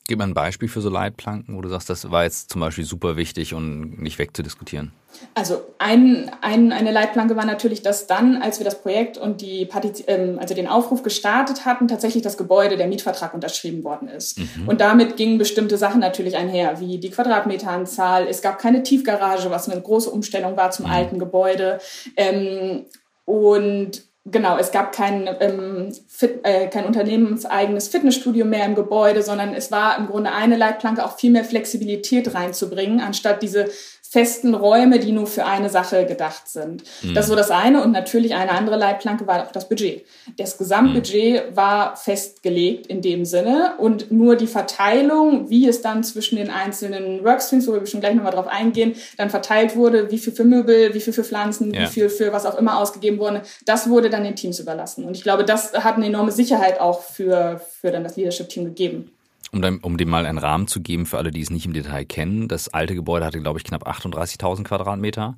[0.09, 2.83] Gib mal ein Beispiel für so Leitplanken, wo du sagst, das war jetzt zum Beispiel
[2.83, 4.91] super wichtig und nicht wegzudiskutieren.
[5.35, 9.67] Also ein, ein, eine Leitplanke war natürlich, dass dann, als wir das Projekt und die
[9.67, 14.39] Partiz ähm, also den Aufruf gestartet hatten, tatsächlich das Gebäude, der Mietvertrag unterschrieben worden ist.
[14.39, 14.67] Mhm.
[14.67, 18.25] Und damit gingen bestimmte Sachen natürlich einher, wie die Quadratmeteranzahl.
[18.25, 20.91] Es gab keine Tiefgarage, was eine große Umstellung war zum mhm.
[20.91, 21.79] alten Gebäude.
[22.17, 22.85] Ähm,
[23.25, 29.53] und Genau, es gab kein, ähm, Fit, äh, kein unternehmenseigenes Fitnessstudio mehr im Gebäude, sondern
[29.53, 33.69] es war im Grunde eine Leitplanke, auch viel mehr Flexibilität reinzubringen, anstatt diese
[34.09, 36.83] festen Räume, die nur für eine Sache gedacht sind.
[37.03, 37.13] Mhm.
[37.13, 37.83] Das so das eine.
[37.83, 40.03] Und natürlich eine andere Leitplanke war auch das Budget.
[40.35, 41.55] Das Gesamtbudget mhm.
[41.55, 47.23] war festgelegt in dem Sinne und nur die Verteilung, wie es dann zwischen den einzelnen
[47.23, 50.95] Workstreams, wo wir schon gleich nochmal drauf eingehen, dann verteilt wurde, wie viel für Möbel,
[50.95, 51.81] wie viel für Pflanzen, ja.
[51.81, 55.05] wie viel für was auch immer ausgegeben wurde, das wurde dann den Teams überlassen.
[55.05, 59.11] Und ich glaube, das hat eine enorme Sicherheit auch für, für dann das Leadership-Team gegeben.
[59.51, 61.73] Um, dem, um dem mal einen Rahmen zu geben für alle, die es nicht im
[61.73, 65.37] Detail kennen, das alte Gebäude hatte, glaube ich, knapp 38.000 Quadratmeter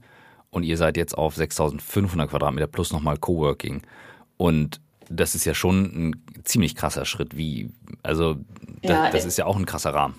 [0.49, 3.81] und ihr seid jetzt auf 6.500 Quadratmeter plus nochmal Coworking.
[4.37, 7.37] Und das ist ja schon ein ziemlich krasser Schritt.
[7.37, 7.71] Wie,
[8.03, 8.35] also
[8.81, 10.15] das, ja, das ist ja auch ein krasser Rahmen.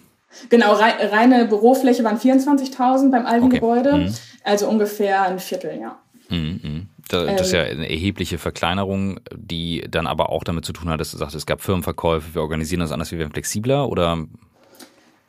[0.49, 3.57] Genau, reine Bürofläche waren 24.000 beim alten okay.
[3.57, 4.15] Gebäude, mhm.
[4.45, 5.99] also ungefähr ein Viertel, ja.
[6.31, 6.89] Mhm, mhm.
[7.09, 7.79] Das ist ja ähm.
[7.79, 11.47] eine erhebliche Verkleinerung, die dann aber auch damit zu tun hat, dass du sagst, es
[11.47, 14.27] gab Firmenverkäufe, wir organisieren das anders, wir werden flexibler oder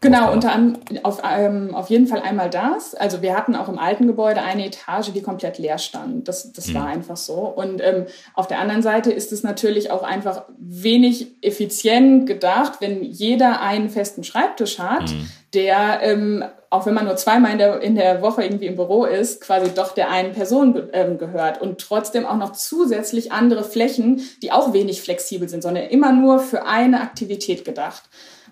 [0.04, 2.94] Genau, unter anderem auf, ähm, auf jeden Fall einmal das.
[2.94, 6.28] Also wir hatten auch im alten Gebäude eine Etage, die komplett leer stand.
[6.28, 6.74] Das, das mhm.
[6.74, 7.36] war einfach so.
[7.36, 13.02] Und ähm, auf der anderen Seite ist es natürlich auch einfach wenig effizient gedacht, wenn
[13.02, 15.30] jeder einen festen Schreibtisch hat, mhm.
[15.54, 19.06] Der ähm, auch wenn man nur zweimal in der, in der Woche irgendwie im Büro
[19.06, 24.22] ist, quasi doch der einen Person ähm, gehört und trotzdem auch noch zusätzlich andere Flächen,
[24.42, 28.02] die auch wenig flexibel sind, sondern immer nur für eine Aktivität gedacht.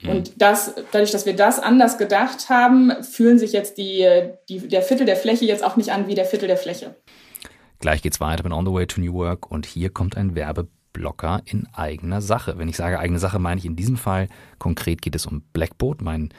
[0.04, 0.10] Mhm.
[0.10, 4.08] Und das, dadurch, dass wir das anders gedacht haben, fühlen sich jetzt die,
[4.50, 6.96] die, der Viertel der Fläche jetzt auch nicht an wie der Viertel der Fläche.
[7.80, 11.42] Gleich geht's weiter mit On the Way to New Work und hier kommt ein Werbeblocker
[11.46, 12.60] in eigener Sache.
[12.60, 14.28] Wenn ich sage eigene Sache, meine ich in diesem Fall
[14.60, 16.32] konkret geht es um Blackboard, mein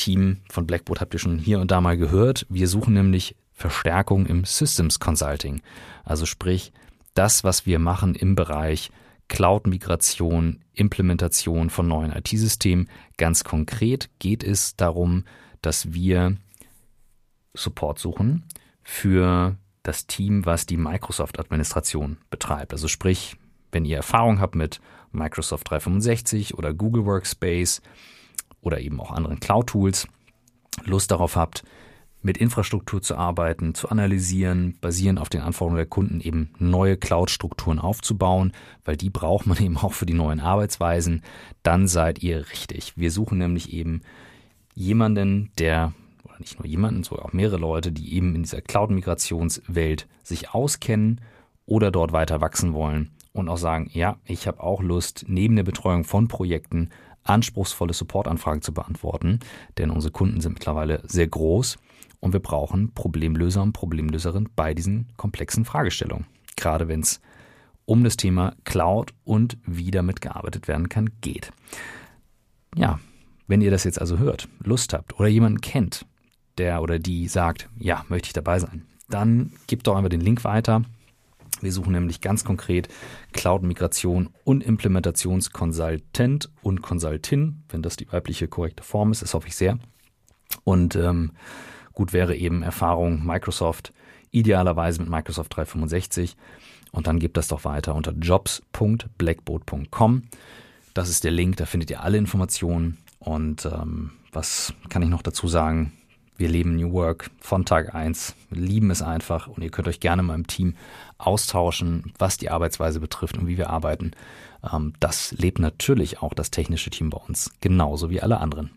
[0.00, 2.46] Team von Blackboard habt ihr schon hier und da mal gehört.
[2.48, 5.60] Wir suchen nämlich Verstärkung im Systems Consulting.
[6.04, 6.72] Also sprich,
[7.14, 8.90] das, was wir machen im Bereich
[9.28, 12.88] Cloud-Migration, Implementation von neuen IT-Systemen.
[13.18, 15.24] Ganz konkret geht es darum,
[15.60, 16.36] dass wir
[17.54, 18.44] Support suchen
[18.82, 22.72] für das Team, was die Microsoft-Administration betreibt.
[22.72, 23.36] Also sprich,
[23.70, 24.80] wenn ihr Erfahrung habt mit
[25.12, 27.82] Microsoft 365 oder Google Workspace,
[28.62, 30.08] oder eben auch anderen Cloud-Tools
[30.84, 31.64] Lust darauf habt,
[32.22, 37.78] mit Infrastruktur zu arbeiten, zu analysieren, basierend auf den Anforderungen der Kunden eben neue Cloud-Strukturen
[37.78, 38.52] aufzubauen,
[38.84, 41.22] weil die braucht man eben auch für die neuen Arbeitsweisen,
[41.62, 42.96] dann seid ihr richtig.
[42.96, 44.02] Wir suchen nämlich eben
[44.74, 45.92] jemanden, der,
[46.24, 51.20] oder nicht nur jemanden, sondern auch mehrere Leute, die eben in dieser Cloud-Migrationswelt sich auskennen
[51.66, 55.62] oder dort weiter wachsen wollen und auch sagen, ja, ich habe auch Lust, neben der
[55.62, 56.90] Betreuung von Projekten
[57.24, 59.40] anspruchsvolle Supportanfragen zu beantworten,
[59.78, 61.78] denn unsere Kunden sind mittlerweile sehr groß
[62.20, 66.26] und wir brauchen Problemlöser und Problemlöserinnen bei diesen komplexen Fragestellungen.
[66.56, 67.20] Gerade wenn es
[67.84, 71.50] um das Thema Cloud und wie damit gearbeitet werden kann geht.
[72.76, 73.00] Ja,
[73.48, 76.06] wenn ihr das jetzt also hört, Lust habt oder jemanden kennt,
[76.56, 80.44] der oder die sagt, ja, möchte ich dabei sein, dann gebt doch einfach den Link
[80.44, 80.82] weiter.
[81.60, 82.88] Wir suchen nämlich ganz konkret
[83.32, 89.56] Cloud-Migration und Implementationskonsultant und Consultin, wenn das die weibliche korrekte Form ist, das hoffe ich
[89.56, 89.78] sehr.
[90.64, 91.32] Und ähm,
[91.92, 93.92] gut wäre eben Erfahrung Microsoft,
[94.30, 96.36] idealerweise mit Microsoft 365.
[96.92, 100.22] Und dann gebt das doch weiter unter jobs.blackboard.com.
[100.94, 102.98] Das ist der Link, da findet ihr alle Informationen.
[103.20, 105.92] Und ähm, was kann ich noch dazu sagen?
[106.40, 110.00] Wir leben New Work von Tag 1, wir lieben es einfach und ihr könnt euch
[110.00, 110.74] gerne mal im Team
[111.18, 114.12] austauschen, was die Arbeitsweise betrifft und wie wir arbeiten.
[114.72, 118.70] Ähm, das lebt natürlich auch das technische Team bei uns, genauso wie alle anderen.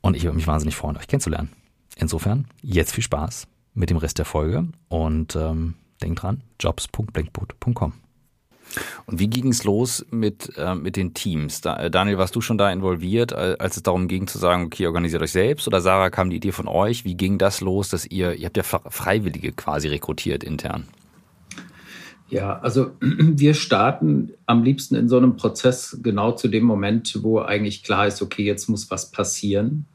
[0.00, 1.50] Und ich würde mich wahnsinnig freuen, euch kennenzulernen.
[1.96, 7.94] Insofern, jetzt viel Spaß mit dem Rest der Folge und ähm, denkt dran, jobs.blinkboot.com.
[9.06, 11.60] Und wie ging es los mit, äh, mit den Teams?
[11.60, 14.86] Da, äh, Daniel, warst du schon da involviert, als es darum ging zu sagen, okay,
[14.86, 15.66] organisiert euch selbst?
[15.66, 17.04] Oder Sarah, kam die Idee von euch?
[17.04, 20.88] Wie ging das los, dass ihr, ihr habt ja Freiwillige quasi rekrutiert intern?
[22.28, 27.40] Ja, also wir starten am liebsten in so einem Prozess genau zu dem Moment, wo
[27.40, 29.86] eigentlich klar ist, okay, jetzt muss was passieren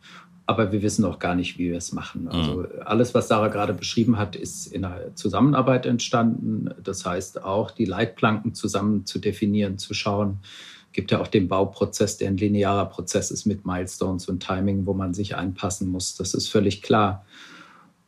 [0.48, 2.28] aber wir wissen auch gar nicht, wie wir es machen.
[2.28, 2.68] Also mhm.
[2.86, 6.70] alles, was Sarah gerade beschrieben hat, ist in einer Zusammenarbeit entstanden.
[6.84, 10.40] Das heißt auch, die Leitplanken zusammen zu definieren, zu schauen.
[10.92, 14.94] Gibt ja auch den Bauprozess, der ein linearer Prozess ist mit Milestones und Timing, wo
[14.94, 16.16] man sich einpassen muss.
[16.16, 17.26] Das ist völlig klar.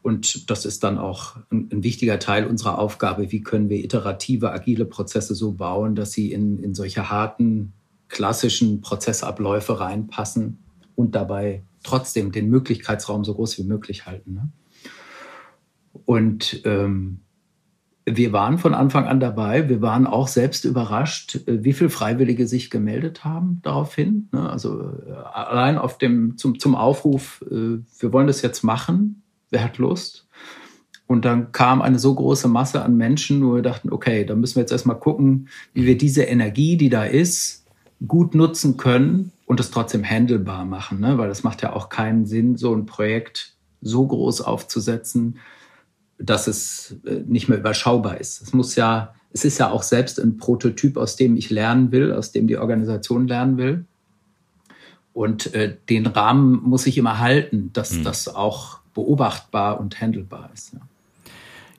[0.04, 3.32] Und das ist dann auch ein, ein, wichtiger Teil unserer Aufgabe.
[3.32, 7.73] Wie können wir iterative, agile Prozesse so bauen, dass sie in, in solche harten,
[8.08, 10.60] klassischen Prozessabläufe reinpassen
[10.97, 14.33] und dabei trotzdem den Möglichkeitsraum so groß wie möglich halten.
[14.33, 14.49] Ne?
[16.05, 17.19] Und ähm,
[18.03, 19.69] wir waren von Anfang an dabei.
[19.69, 24.27] Wir waren auch selbst überrascht, äh, wie viele Freiwillige sich gemeldet haben daraufhin.
[24.31, 24.49] Ne?
[24.49, 29.21] Also äh, allein auf dem, zum, zum Aufruf, äh, wir wollen das jetzt machen.
[29.51, 30.27] Wer hat Lust?
[31.05, 34.55] Und dann kam eine so große Masse an Menschen, wo wir dachten, okay, dann müssen
[34.55, 37.65] wir jetzt erstmal gucken, wie wir diese Energie, die da ist,
[38.05, 41.17] gut nutzen können, und es trotzdem handelbar machen, ne?
[41.17, 45.39] weil es macht ja auch keinen Sinn, so ein Projekt so groß aufzusetzen,
[46.19, 48.41] dass es äh, nicht mehr überschaubar ist.
[48.41, 52.12] Es muss ja, es ist ja auch selbst ein Prototyp, aus dem ich lernen will,
[52.12, 53.86] aus dem die Organisation lernen will.
[55.13, 58.03] Und äh, den Rahmen muss ich immer halten, dass mhm.
[58.03, 60.73] das auch beobachtbar und handelbar ist.
[60.73, 60.81] Ja.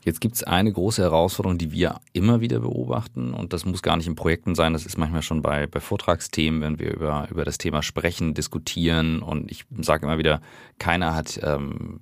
[0.05, 3.97] Jetzt gibt es eine große Herausforderung, die wir immer wieder beobachten und das muss gar
[3.97, 7.45] nicht in Projekten sein, das ist manchmal schon bei, bei Vortragsthemen, wenn wir über, über
[7.45, 10.41] das Thema sprechen, diskutieren und ich sage immer wieder,
[10.79, 12.01] keiner hat ähm,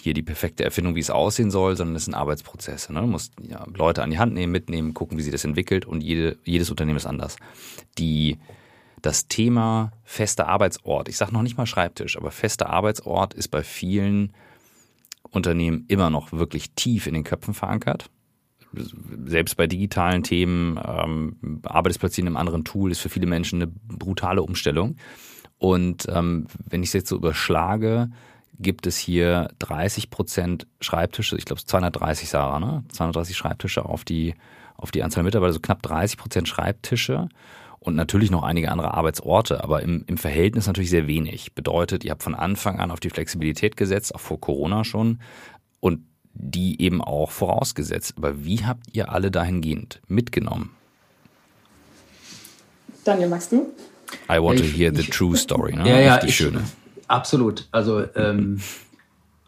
[0.00, 2.92] hier die perfekte Erfindung, wie es aussehen soll, sondern es sind Arbeitsprozesse.
[2.92, 3.00] Ne?
[3.00, 6.02] Du musst ja, Leute an die Hand nehmen, mitnehmen, gucken, wie sich das entwickelt und
[6.02, 7.36] jede, jedes Unternehmen ist anders.
[7.98, 8.38] Die
[9.02, 13.62] das Thema fester Arbeitsort, ich sage noch nicht mal Schreibtisch, aber fester Arbeitsort ist bei
[13.62, 14.32] vielen
[15.34, 18.10] Unternehmen immer noch wirklich tief in den Köpfen verankert.
[19.26, 23.70] Selbst bei digitalen Themen, ähm, Arbeitsplatz in einem anderen Tool ist für viele Menschen eine
[23.70, 24.96] brutale Umstellung.
[25.58, 28.10] Und ähm, wenn ich es jetzt so überschlage,
[28.58, 32.84] gibt es hier 30 Prozent Schreibtische, ich glaube 230 Sarah, ne?
[32.88, 34.34] 230 Schreibtische auf die,
[34.76, 37.28] auf die Anzahl Mitarbeiter, also knapp 30 Prozent Schreibtische
[37.84, 41.54] und natürlich noch einige andere Arbeitsorte, aber im, im Verhältnis natürlich sehr wenig.
[41.54, 45.20] Bedeutet, ihr habt von Anfang an auf die Flexibilität gesetzt, auch vor Corona schon,
[45.80, 46.00] und
[46.32, 48.14] die eben auch vorausgesetzt.
[48.16, 50.70] Aber wie habt ihr alle dahingehend mitgenommen?
[53.04, 53.70] Daniel, magst du?
[54.30, 55.86] I want to hear the ich, true story, ne?
[55.88, 56.62] Ja, ja, die ich, schöne.
[57.06, 57.68] Absolut.
[57.70, 58.60] Also ähm,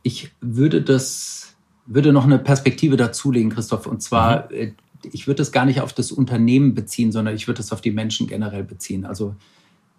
[0.03, 4.75] ich würde das, würde noch eine Perspektive dazulegen, Christoph, und zwar mhm.
[5.13, 7.91] Ich würde das gar nicht auf das Unternehmen beziehen, sondern ich würde das auf die
[7.91, 9.05] Menschen generell beziehen.
[9.05, 9.35] Also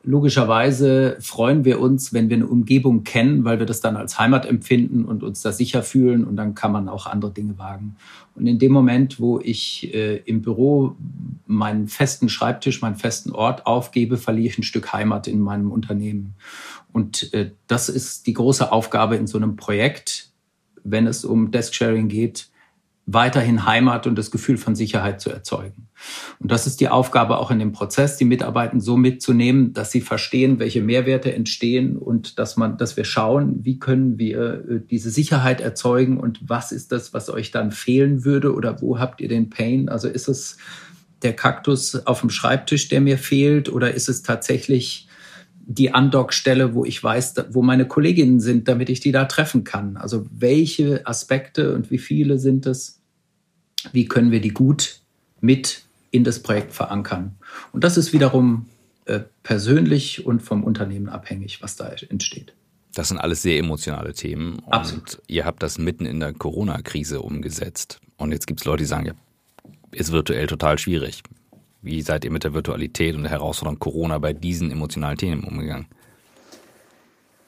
[0.04, 4.46] logischerweise freuen wir uns, wenn wir eine Umgebung kennen, weil wir das dann als Heimat
[4.46, 7.98] empfinden und uns da sicher fühlen und dann kann man auch andere Dinge wagen.
[8.34, 10.96] Und in dem Moment, wo ich äh, im Büro
[11.46, 16.36] meinen festen Schreibtisch, meinen festen Ort aufgebe, verliere ich ein Stück Heimat in meinem Unternehmen.
[16.94, 20.32] Und äh, das ist die große Aufgabe in so einem Projekt,
[20.84, 22.48] wenn es um Desk-Sharing geht,
[23.10, 25.88] weiterhin Heimat und das Gefühl von Sicherheit zu erzeugen.
[26.40, 30.02] Und das ist die Aufgabe auch in dem Prozess, die Mitarbeiter so mitzunehmen, dass sie
[30.02, 35.10] verstehen, welche Mehrwerte entstehen und dass man, dass wir schauen, wie können wir äh, diese
[35.10, 39.30] Sicherheit erzeugen und was ist das, was euch dann fehlen würde oder wo habt ihr
[39.30, 39.88] den Pain?
[39.88, 40.58] Also ist es
[41.22, 45.07] der Kaktus auf dem Schreibtisch, der mir fehlt oder ist es tatsächlich
[45.70, 49.98] die Andockstelle, wo ich weiß, wo meine Kolleginnen sind, damit ich die da treffen kann.
[49.98, 53.02] Also welche Aspekte und wie viele sind es?
[53.92, 55.02] Wie können wir die gut
[55.42, 57.36] mit in das Projekt verankern?
[57.74, 58.68] Und das ist wiederum
[59.06, 62.54] äh, persönlich und vom Unternehmen abhängig, was da entsteht.
[62.94, 64.60] Das sind alles sehr emotionale Themen.
[64.60, 65.22] Und Absolut.
[65.28, 68.00] ihr habt das mitten in der Corona-Krise umgesetzt.
[68.16, 69.14] Und jetzt gibt es Leute, die sagen, ja,
[69.92, 71.24] ist virtuell total schwierig.
[71.82, 75.88] Wie seid ihr mit der Virtualität und der Herausforderung Corona bei diesen emotionalen Themen umgegangen?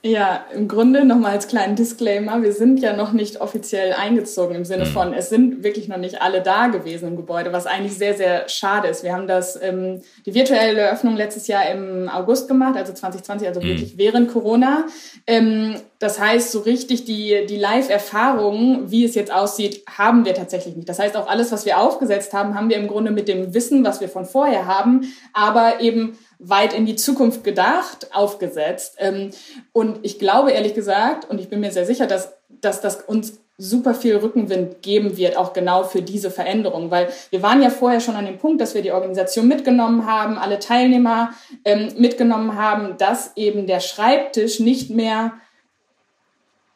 [0.01, 4.63] Ja, im Grunde nochmal als kleinen Disclaimer, wir sind ja noch nicht offiziell eingezogen im
[4.63, 4.89] Sinne mhm.
[4.89, 8.47] von, es sind wirklich noch nicht alle da gewesen im Gebäude, was eigentlich sehr, sehr
[8.47, 9.03] schade ist.
[9.03, 13.59] Wir haben das, ähm, die virtuelle Eröffnung letztes Jahr im August gemacht, also 2020, also
[13.59, 13.65] mhm.
[13.65, 14.85] wirklich während Corona.
[15.27, 20.77] Ähm, das heißt, so richtig die, die Live-Erfahrung, wie es jetzt aussieht, haben wir tatsächlich
[20.77, 20.87] nicht.
[20.87, 23.83] Das heißt, auch alles, was wir aufgesetzt haben, haben wir im Grunde mit dem Wissen,
[23.83, 28.95] was wir von vorher haben, aber eben weit in die Zukunft gedacht, aufgesetzt.
[28.99, 29.31] Ähm,
[29.73, 32.31] und ich glaube ehrlich gesagt, und ich bin mir sehr sicher, dass,
[32.61, 36.91] dass das uns super viel Rückenwind geben wird, auch genau für diese Veränderung.
[36.91, 40.37] Weil wir waren ja vorher schon an dem Punkt, dass wir die Organisation mitgenommen haben,
[40.37, 41.33] alle Teilnehmer
[41.65, 45.33] ähm, mitgenommen haben, dass eben der Schreibtisch nicht mehr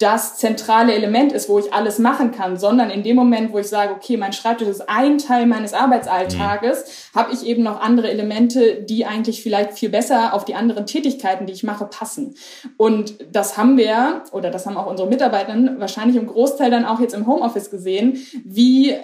[0.03, 3.69] das zentrale Element ist, wo ich alles machen kann, sondern in dem Moment, wo ich
[3.69, 7.19] sage, okay, mein Schreibtisch ist ein Teil meines Arbeitsalltages, mhm.
[7.19, 11.45] habe ich eben noch andere Elemente, die eigentlich vielleicht viel besser auf die anderen Tätigkeiten,
[11.45, 12.35] die ich mache, passen.
[12.75, 16.99] Und das haben wir, oder das haben auch unsere Mitarbeiter wahrscheinlich im Großteil dann auch
[16.99, 18.97] jetzt im Homeoffice gesehen, wie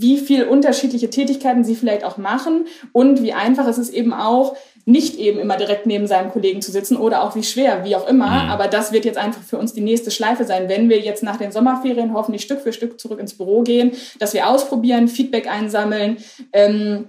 [0.00, 4.56] wie viel unterschiedliche Tätigkeiten sie vielleicht auch machen und wie einfach es ist eben auch,
[4.84, 8.08] nicht eben immer direkt neben seinem Kollegen zu sitzen oder auch wie schwer, wie auch
[8.08, 8.44] immer.
[8.44, 8.50] Mhm.
[8.50, 11.36] Aber das wird jetzt einfach für uns die nächste Schleife sein, wenn wir jetzt nach
[11.36, 16.18] den Sommerferien hoffentlich Stück für Stück zurück ins Büro gehen, dass wir ausprobieren, Feedback einsammeln.
[16.52, 17.08] Ähm,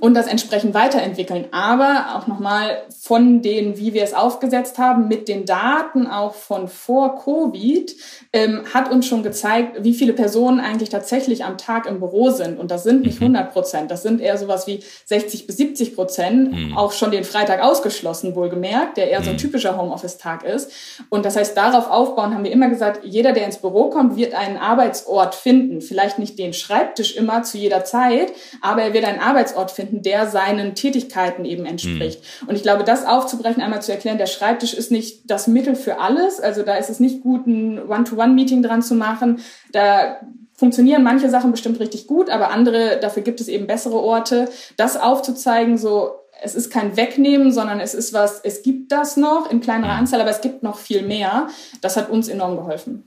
[0.00, 1.46] und das entsprechend weiterentwickeln.
[1.50, 6.68] Aber auch nochmal von den, wie wir es aufgesetzt haben, mit den Daten auch von
[6.68, 7.94] vor Covid,
[8.32, 12.58] ähm, hat uns schon gezeigt, wie viele Personen eigentlich tatsächlich am Tag im Büro sind.
[12.58, 13.52] Und das sind nicht 100 mhm.
[13.52, 16.76] Prozent, das sind eher sowas wie 60 bis 70 Prozent, mhm.
[16.76, 19.40] auch schon den Freitag ausgeschlossen, wohlgemerkt, der eher so ein mhm.
[19.40, 20.72] typischer Homeoffice-Tag ist.
[21.10, 24.34] Und das heißt, darauf aufbauen haben wir immer gesagt, jeder, der ins Büro kommt, wird
[24.34, 25.80] einen Arbeitsort finden.
[25.80, 30.02] Vielleicht nicht den Schreibtisch immer zu jeder Zeit, aber er wird einen Arbeitsort finden finden,
[30.02, 32.20] der seinen Tätigkeiten eben entspricht.
[32.42, 32.48] Mhm.
[32.48, 35.98] Und ich glaube, das aufzubrechen, einmal zu erklären, der Schreibtisch ist nicht das Mittel für
[35.98, 36.40] alles.
[36.40, 39.40] Also da ist es nicht gut, ein One-to-One-Meeting dran zu machen.
[39.72, 40.20] Da
[40.54, 44.48] funktionieren manche Sachen bestimmt richtig gut, aber andere, dafür gibt es eben bessere Orte.
[44.76, 49.50] Das aufzuzeigen, so es ist kein Wegnehmen, sondern es ist was, es gibt das noch
[49.50, 50.00] in kleinerer mhm.
[50.00, 51.48] Anzahl, aber es gibt noch viel mehr.
[51.80, 53.04] Das hat uns enorm geholfen.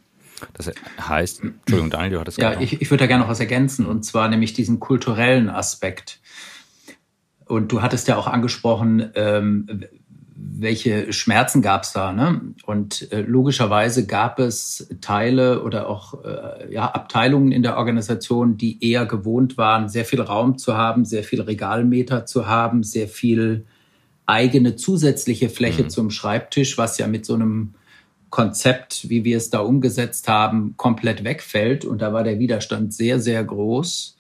[0.54, 3.86] Das heißt, Entschuldigung, Daniel, du hattest Ja, ich, ich würde da gerne noch was ergänzen,
[3.86, 6.20] und zwar nämlich diesen kulturellen Aspekt.
[7.46, 9.86] Und du hattest ja auch angesprochen, ähm,
[10.58, 12.12] welche Schmerzen gab es da.
[12.12, 12.42] Ne?
[12.66, 18.84] Und äh, logischerweise gab es Teile oder auch äh, ja, Abteilungen in der Organisation, die
[18.84, 23.66] eher gewohnt waren, sehr viel Raum zu haben, sehr viel Regalmeter zu haben, sehr viel
[24.26, 25.90] eigene zusätzliche Fläche mhm.
[25.90, 27.76] zum Schreibtisch, was ja mit so einem
[28.30, 31.86] Konzept, wie wir es da umgesetzt haben, komplett wegfällt.
[31.86, 34.18] Und da war der Widerstand sehr, sehr groß.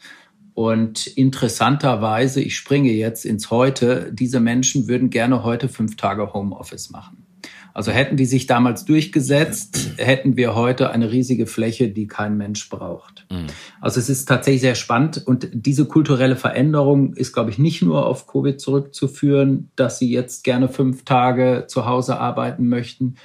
[0.56, 6.89] Und interessanterweise, ich springe jetzt ins Heute, diese Menschen würden gerne heute fünf Tage Homeoffice
[6.89, 7.26] machen.
[7.74, 12.70] Also hätten die sich damals durchgesetzt, hätten wir heute eine riesige Fläche, die kein Mensch
[12.70, 13.28] braucht.
[13.30, 13.48] Mhm.
[13.82, 18.06] Also es ist tatsächlich sehr spannend und diese kulturelle Veränderung ist, glaube ich, nicht nur
[18.06, 23.15] auf Covid zurückzuführen, dass sie jetzt gerne fünf Tage zu Hause arbeiten möchten,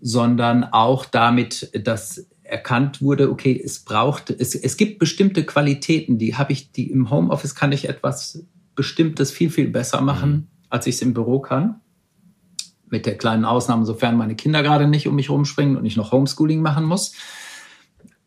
[0.00, 6.36] sondern auch damit, dass erkannt wurde, okay, es braucht, es, es gibt bestimmte Qualitäten, die
[6.36, 10.46] habe ich, die im Homeoffice kann ich etwas Bestimmtes viel, viel besser machen, mhm.
[10.68, 11.80] als ich es im Büro kann.
[12.90, 16.12] Mit der kleinen Ausnahme, sofern meine Kinder gerade nicht um mich rumspringen und ich noch
[16.12, 17.14] Homeschooling machen muss.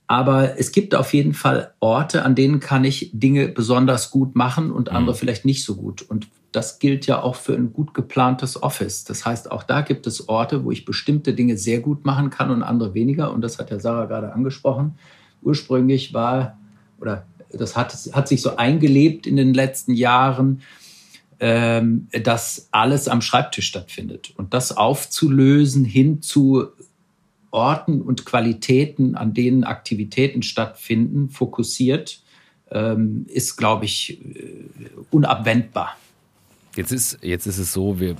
[0.08, 4.72] Aber es gibt auf jeden Fall Orte, an denen kann ich Dinge besonders gut machen
[4.72, 5.20] und andere mhm.
[5.20, 6.02] vielleicht nicht so gut.
[6.02, 9.04] Und das gilt ja auch für ein gut geplantes Office.
[9.04, 12.50] Das heißt, auch da gibt es Orte, wo ich bestimmte Dinge sehr gut machen kann
[12.50, 13.34] und andere weniger.
[13.34, 14.98] Und das hat ja Sarah gerade angesprochen.
[15.42, 16.58] Ursprünglich war,
[17.00, 20.62] oder das hat, hat sich so eingelebt in den letzten Jahren,
[21.40, 24.34] ähm, dass alles am Schreibtisch stattfindet.
[24.38, 26.68] Und das aufzulösen hin zu
[27.52, 32.22] Orten und Qualitäten, an denen Aktivitäten stattfinden, fokussiert,
[32.72, 34.66] ähm, ist, glaube ich, äh,
[35.12, 35.96] unabwendbar.
[36.78, 38.16] Jetzt ist, jetzt ist es so, wir,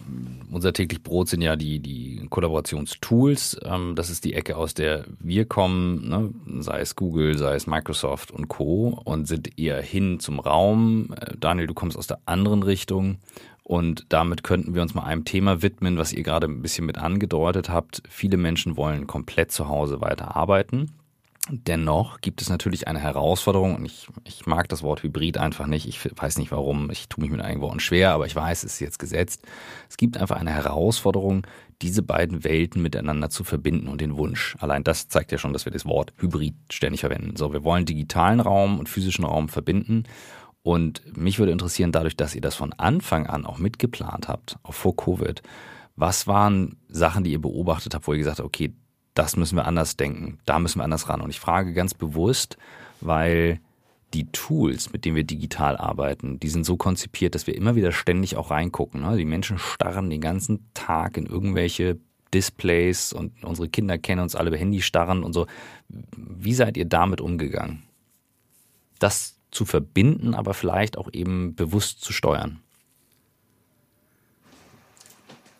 [0.52, 3.60] unser täglich Brot sind ja die, die Kollaborationstools.
[3.64, 6.34] Ähm, das ist die Ecke, aus der wir kommen, ne?
[6.64, 9.00] sei es Google, sei es Microsoft und Co.
[9.06, 11.14] und sind eher hin zum Raum.
[11.16, 13.18] Äh, Daniel, du kommst aus der anderen Richtung.
[13.64, 16.98] Und damit könnten wir uns mal einem Thema widmen, was ihr gerade ein bisschen mit
[16.98, 18.02] angedeutet habt.
[18.10, 20.94] Viele Menschen wollen komplett zu Hause weiter arbeiten.
[21.50, 25.88] Dennoch gibt es natürlich eine Herausforderung und ich, ich mag das Wort Hybrid einfach nicht.
[25.88, 28.74] Ich weiß nicht warum, ich tue mich mit einigen Worten schwer, aber ich weiß, es
[28.74, 29.48] ist jetzt gesetzt.
[29.90, 31.48] Es gibt einfach eine Herausforderung,
[31.82, 34.58] diese beiden Welten miteinander zu verbinden und den Wunsch.
[34.60, 37.38] Allein das zeigt ja schon, dass wir das Wort Hybrid ständig verwenden.
[37.38, 40.04] So, wir wollen digitalen Raum und physischen Raum verbinden.
[40.64, 44.74] Und mich würde interessieren, dadurch, dass ihr das von Anfang an auch mitgeplant habt, auch
[44.74, 45.42] vor Covid,
[45.96, 48.74] was waren Sachen, die ihr beobachtet habt, wo ihr gesagt habt, okay,
[49.18, 51.22] das müssen wir anders denken, da müssen wir anders ran.
[51.22, 52.58] Und ich frage ganz bewusst,
[53.02, 53.60] weil
[54.14, 57.92] die Tools, mit denen wir digital arbeiten, die sind so konzipiert, dass wir immer wieder
[57.92, 59.02] ständig auch reingucken.
[59.02, 59.18] Ne?
[59.18, 61.98] Die Menschen starren den ganzen Tag in irgendwelche
[62.34, 65.48] Displays und unsere Kinder kennen uns alle über Handy starren und so.
[66.16, 67.84] Wie seid ihr damit umgegangen?
[69.00, 72.62] Das zu verbinden, aber vielleicht auch eben bewusst zu steuern.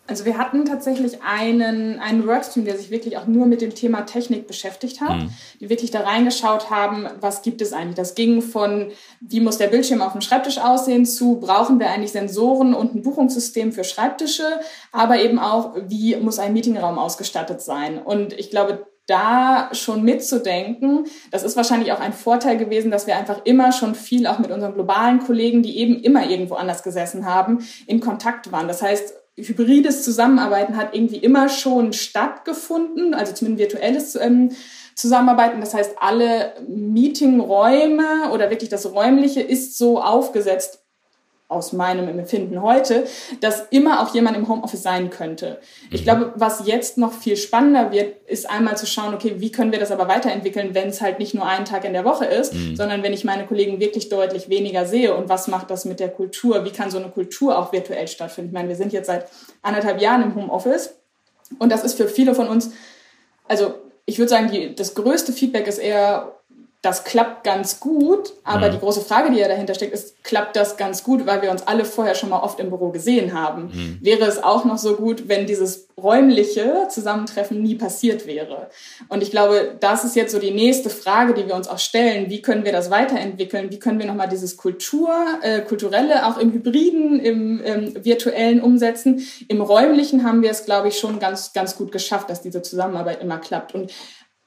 [0.08, 4.02] Also wir hatten tatsächlich einen, einen Workstream, der sich wirklich auch nur mit dem Thema
[4.02, 5.30] Technik beschäftigt hat, mhm.
[5.60, 7.96] die wirklich da reingeschaut haben, was gibt es eigentlich.
[7.96, 8.90] Das ging von,
[9.20, 13.02] wie muss der Bildschirm auf dem Schreibtisch aussehen, zu, brauchen wir eigentlich Sensoren und ein
[13.02, 14.60] Buchungssystem für Schreibtische,
[14.92, 17.98] aber eben auch, wie muss ein Meetingraum ausgestattet sein.
[17.98, 23.16] Und ich glaube, da schon mitzudenken, das ist wahrscheinlich auch ein Vorteil gewesen, dass wir
[23.16, 27.26] einfach immer schon viel auch mit unseren globalen Kollegen, die eben immer irgendwo anders gesessen
[27.26, 28.68] haben, in Kontakt waren.
[28.68, 34.50] Das heißt, hybrides Zusammenarbeiten hat irgendwie immer schon stattgefunden, also zumindest virtuelles ähm,
[34.94, 35.60] Zusammenarbeiten.
[35.60, 40.84] Das heißt, alle Meetingräume oder wirklich das Räumliche ist so aufgesetzt,
[41.48, 43.04] aus meinem Empfinden heute,
[43.40, 45.58] dass immer auch jemand im Homeoffice sein könnte.
[45.90, 46.04] Ich mhm.
[46.04, 49.80] glaube, was jetzt noch viel spannender wird, ist einmal zu schauen, okay, wie können wir
[49.80, 52.76] das aber weiterentwickeln, wenn es halt nicht nur einen Tag in der Woche ist, mhm.
[52.76, 56.10] sondern wenn ich meine Kollegen wirklich deutlich weniger sehe und was macht das mit der
[56.10, 56.66] Kultur?
[56.66, 58.50] Wie kann so eine Kultur auch virtuell stattfinden?
[58.50, 59.26] Ich meine, wir sind jetzt seit
[59.62, 60.96] anderthalb Jahren im Homeoffice
[61.58, 62.72] und das ist für viele von uns,
[63.46, 63.74] also
[64.04, 66.37] ich würde sagen, die, das größte Feedback ist eher,
[66.88, 68.72] das klappt ganz gut, aber mhm.
[68.72, 71.66] die große Frage, die ja dahinter steckt, ist, klappt das ganz gut, weil wir uns
[71.66, 73.64] alle vorher schon mal oft im Büro gesehen haben?
[73.64, 73.98] Mhm.
[74.00, 78.70] Wäre es auch noch so gut, wenn dieses räumliche Zusammentreffen nie passiert wäre?
[79.10, 82.30] Und ich glaube, das ist jetzt so die nächste Frage, die wir uns auch stellen.
[82.30, 83.70] Wie können wir das weiterentwickeln?
[83.70, 85.10] Wie können wir nochmal dieses Kultur,
[85.42, 89.28] äh, kulturelle auch im Hybriden, im ähm, virtuellen umsetzen?
[89.48, 93.20] Im räumlichen haben wir es, glaube ich, schon ganz, ganz gut geschafft, dass diese Zusammenarbeit
[93.20, 93.74] immer klappt.
[93.74, 93.92] Und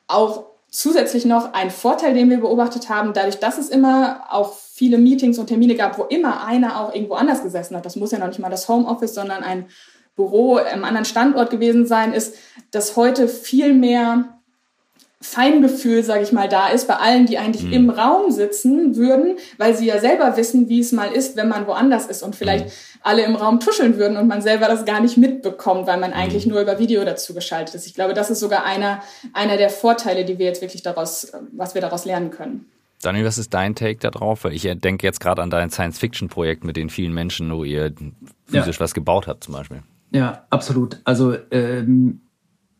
[0.07, 4.97] auch Zusätzlich noch ein Vorteil, den wir beobachtet haben, dadurch, dass es immer auch viele
[4.97, 7.85] Meetings und Termine gab, wo immer einer auch irgendwo anders gesessen hat.
[7.85, 9.67] Das muss ja noch nicht mal das Homeoffice, sondern ein
[10.15, 12.35] Büro am anderen Standort gewesen sein, ist,
[12.71, 14.40] dass heute viel mehr
[15.21, 17.73] Feingefühl, sage ich mal, da ist bei allen, die eigentlich mhm.
[17.73, 21.67] im Raum sitzen würden, weil sie ja selber wissen, wie es mal ist, wenn man
[21.67, 22.71] woanders ist und vielleicht mhm.
[23.03, 26.47] alle im Raum tuscheln würden und man selber das gar nicht mitbekommt, weil man eigentlich
[26.47, 26.53] mhm.
[26.53, 27.85] nur über Video dazu geschaltet ist.
[27.85, 29.01] Ich glaube, das ist sogar einer,
[29.33, 32.65] einer der Vorteile, die wir jetzt wirklich daraus, was wir daraus lernen können.
[33.01, 34.43] Daniel, was ist dein Take darauf?
[34.43, 37.93] Weil ich denke jetzt gerade an dein Science-Fiction-Projekt mit den vielen Menschen, wo ihr
[38.45, 38.79] physisch ja.
[38.79, 39.81] was gebaut habt zum Beispiel.
[40.11, 40.99] Ja, absolut.
[41.03, 42.21] Also ähm,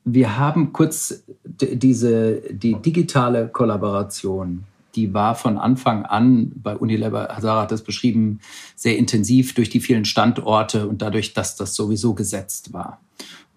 [0.03, 4.63] wir haben kurz diese, die digitale Kollaboration,
[4.95, 8.39] die war von Anfang an, bei Unilever, Sarah hat das beschrieben,
[8.75, 12.99] sehr intensiv durch die vielen Standorte und dadurch, dass das sowieso gesetzt war.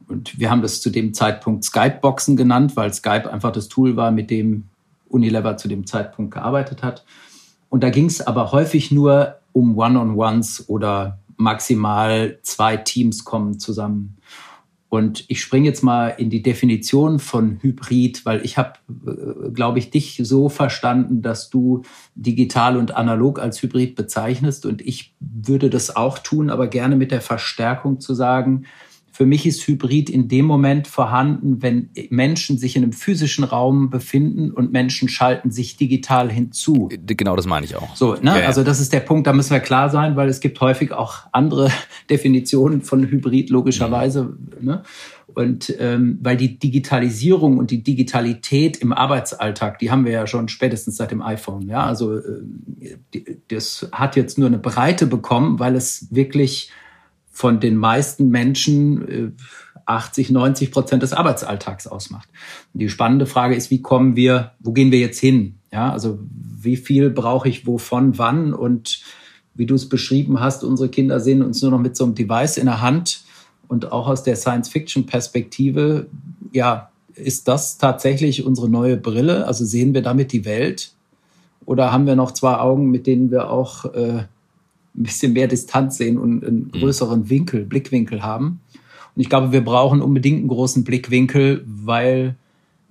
[0.07, 4.11] Und wir haben das zu dem Zeitpunkt Skype-Boxen genannt, weil Skype einfach das Tool war,
[4.11, 4.65] mit dem
[5.09, 7.05] Unilever zu dem Zeitpunkt gearbeitet hat.
[7.71, 14.17] Und da ging es aber häufig nur um One-on-Ones oder maximal zwei Teams kommen zusammen.
[14.95, 18.75] Und ich springe jetzt mal in die Definition von Hybrid, weil ich habe,
[19.05, 21.83] äh, glaube ich, dich so verstanden, dass du
[22.15, 24.65] digital und analog als Hybrid bezeichnest.
[24.65, 28.67] Und ich würde das auch tun, aber gerne mit der Verstärkung zu sagen,
[29.15, 33.89] für mich ist Hybrid in dem Moment vorhanden, wenn Menschen sich in einem physischen Raum
[33.89, 36.89] befinden und Menschen schalten sich digital hinzu.
[37.07, 37.95] Genau, das meine ich auch.
[37.95, 38.41] So, ne?
[38.41, 40.91] Ja, Also das ist der Punkt, da müssen wir klar sein, weil es gibt häufig
[40.91, 41.71] auch andere
[42.11, 44.37] Definitionen von Hybrid logischerweise.
[44.59, 44.67] Mhm.
[44.67, 44.83] Ne?
[45.33, 50.49] Und ähm, weil die Digitalisierung und die Digitalität im Arbeitsalltag, die haben wir ja schon
[50.49, 51.69] spätestens seit dem iPhone.
[51.69, 52.43] Ja, also äh,
[53.47, 56.73] das hat jetzt nur eine Breite bekommen, weil es wirklich
[57.35, 59.37] von den meisten Menschen
[59.87, 62.29] 80, äh, 90 Prozent des Arbeitsalltags ausmacht.
[62.73, 65.57] Die spannende Frage ist, wie kommen wir, wo gehen wir jetzt hin?
[65.73, 69.03] Ja, also wie viel brauche ich wovon, wann und
[69.55, 72.57] wie du es beschrieben hast, unsere Kinder sehen uns nur noch mit so einem Device
[72.57, 73.25] in der Hand
[73.67, 76.07] und auch aus der Science-Fiction-Perspektive,
[76.53, 79.47] ja, ist das tatsächlich unsere neue Brille?
[79.47, 80.93] Also sehen wir damit die Welt?
[81.67, 84.25] Oder haben wir noch zwei Augen, mit denen wir auch äh,
[84.97, 86.73] ein bisschen mehr Distanz sehen und einen mhm.
[86.73, 88.61] größeren Winkel, Blickwinkel haben?
[89.15, 92.37] Und ich glaube, wir brauchen unbedingt einen großen Blickwinkel, weil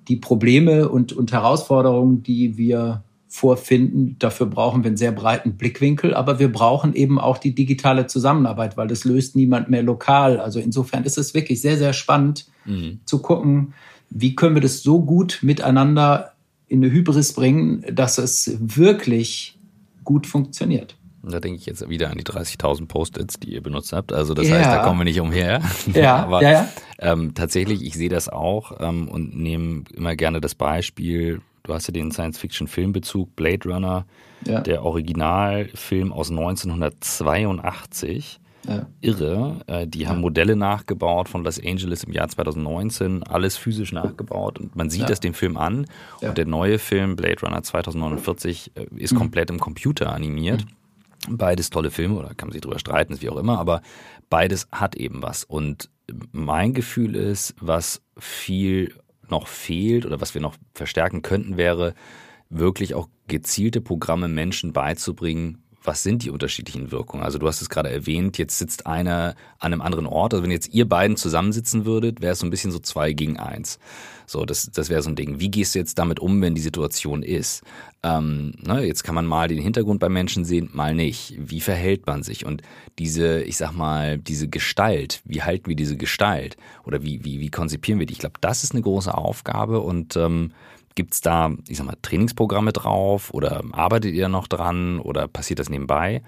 [0.07, 4.15] die Probleme und, und Herausforderungen, die wir vorfinden.
[4.19, 8.77] Dafür brauchen wir einen sehr breiten Blickwinkel, aber wir brauchen eben auch die digitale Zusammenarbeit,
[8.77, 10.39] weil das löst niemand mehr lokal.
[10.39, 12.99] Also insofern ist es wirklich sehr, sehr spannend mhm.
[13.05, 13.73] zu gucken,
[14.11, 16.33] wie können wir das so gut miteinander
[16.67, 19.57] in eine Hybris bringen, dass es wirklich
[20.03, 20.95] gut funktioniert.
[21.23, 24.11] Da denke ich jetzt wieder an die 30.000 Post-its, die ihr benutzt habt.
[24.11, 24.57] Also das ja.
[24.57, 25.61] heißt, da kommen wir nicht umher.
[25.93, 26.69] Ja, aber ja, ja.
[26.99, 31.87] Ähm, tatsächlich, ich sehe das auch ähm, und nehme immer gerne das Beispiel, du hast
[31.87, 34.05] ja den Science-Fiction-Filmbezug Blade Runner,
[34.45, 38.39] der Originalfilm aus 1982.
[38.67, 38.87] Ja.
[39.01, 39.59] Irre.
[39.67, 44.75] Äh, die haben Modelle nachgebaut von Los Angeles im Jahr 2019, alles physisch nachgebaut und
[44.75, 45.85] man sieht das dem Film an.
[46.21, 49.17] Und der neue Film Blade Runner 2049 äh, ist mhm.
[49.17, 50.63] komplett im Computer animiert.
[50.63, 50.69] Mhm.
[51.29, 53.81] Beides tolle Filme, oder kann man sich drüber streiten, wie auch immer, aber
[54.29, 55.43] beides hat eben was.
[55.43, 55.89] Und
[56.31, 58.93] mein Gefühl ist, was viel
[59.29, 61.93] noch fehlt oder was wir noch verstärken könnten, wäre
[62.49, 67.23] wirklich auch gezielte Programme Menschen beizubringen, was sind die unterschiedlichen Wirkungen?
[67.23, 70.33] Also du hast es gerade erwähnt, jetzt sitzt einer an einem anderen Ort.
[70.33, 73.37] Also wenn jetzt ihr beiden zusammensitzen würdet, wäre es so ein bisschen so zwei gegen
[73.37, 73.79] eins.
[74.25, 75.39] So, das, das wäre so ein Ding.
[75.39, 77.63] Wie gehst du jetzt damit um, wenn die Situation ist?
[78.01, 81.35] Ähm, ne, jetzt kann man mal den Hintergrund bei Menschen sehen, mal nicht.
[81.37, 82.45] Wie verhält man sich?
[82.45, 82.61] Und
[82.99, 86.57] diese, ich sag mal, diese Gestalt, wie halten wir diese Gestalt?
[86.85, 88.13] Oder wie, wie, wie konzipieren wir die?
[88.13, 90.51] Ich glaube, das ist eine große Aufgabe und ähm,
[90.95, 95.59] Gibt es da, ich sag mal, Trainingsprogramme drauf oder arbeitet ihr noch dran oder passiert
[95.59, 96.21] das nebenbei?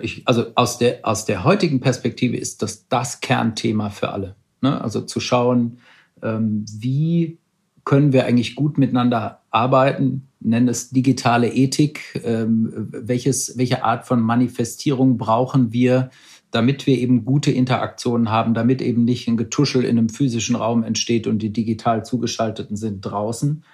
[0.00, 4.36] Ich, also aus der, aus der heutigen Perspektive ist das das Kernthema für alle.
[4.62, 4.80] Ne?
[4.80, 5.78] Also zu schauen,
[6.22, 7.38] ähm, wie
[7.84, 14.20] können wir eigentlich gut miteinander arbeiten, nennen es digitale Ethik, ähm, welches, welche Art von
[14.20, 16.10] Manifestierung brauchen wir,
[16.54, 20.84] damit wir eben gute Interaktionen haben, damit eben nicht ein Getuschel in einem physischen Raum
[20.84, 23.64] entsteht und die digital zugeschalteten sind draußen.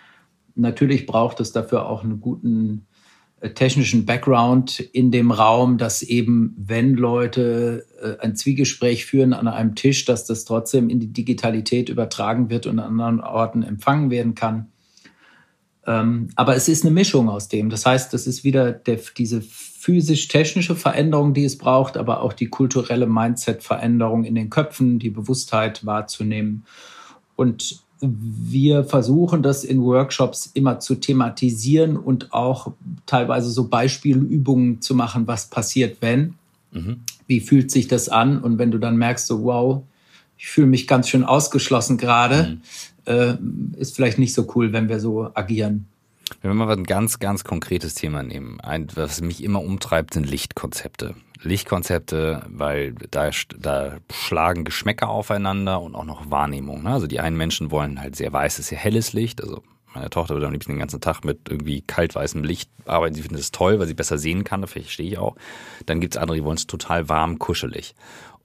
[0.55, 2.87] Natürlich braucht es dafür auch einen guten
[3.41, 9.47] äh, technischen Background in dem Raum, dass eben, wenn Leute äh, ein Zwiegespräch führen an
[9.47, 14.11] einem Tisch, dass das trotzdem in die Digitalität übertragen wird und an anderen Orten empfangen
[14.11, 14.69] werden kann.
[15.87, 17.69] Ähm, aber es ist eine Mischung aus dem.
[17.69, 19.43] Das heißt, das ist wieder der, diese
[19.81, 25.87] physisch-technische Veränderung, die es braucht, aber auch die kulturelle Mindset-Veränderung in den Köpfen, die Bewusstheit
[25.87, 26.65] wahrzunehmen.
[27.35, 32.73] Und wir versuchen das in Workshops immer zu thematisieren und auch
[33.07, 36.35] teilweise so Beispielübungen zu machen, was passiert, wenn.
[36.73, 37.01] Mhm.
[37.27, 38.39] Wie fühlt sich das an?
[38.43, 39.83] Und wenn du dann merkst, so wow,
[40.37, 42.59] ich fühle mich ganz schön ausgeschlossen gerade,
[43.07, 43.13] mhm.
[43.77, 45.87] äh, ist vielleicht nicht so cool, wenn wir so agieren.
[46.43, 50.29] Wenn wir mal ein ganz, ganz konkretes Thema nehmen, ein, was mich immer umtreibt, sind
[50.29, 51.15] Lichtkonzepte.
[51.43, 56.83] Lichtkonzepte, weil da, da schlagen Geschmäcker aufeinander und auch noch Wahrnehmung.
[56.83, 56.91] Ne?
[56.91, 59.43] Also die einen Menschen wollen halt sehr weißes, sehr helles Licht.
[59.43, 59.63] Also
[59.95, 63.15] meine Tochter würde am liebsten den ganzen Tag mit irgendwie kaltweißem Licht arbeiten.
[63.15, 64.61] Sie findet es toll, weil sie besser sehen kann.
[64.61, 65.37] Das verstehe ich auch.
[65.87, 67.95] Dann gibt es andere, die wollen es total warm, kuschelig.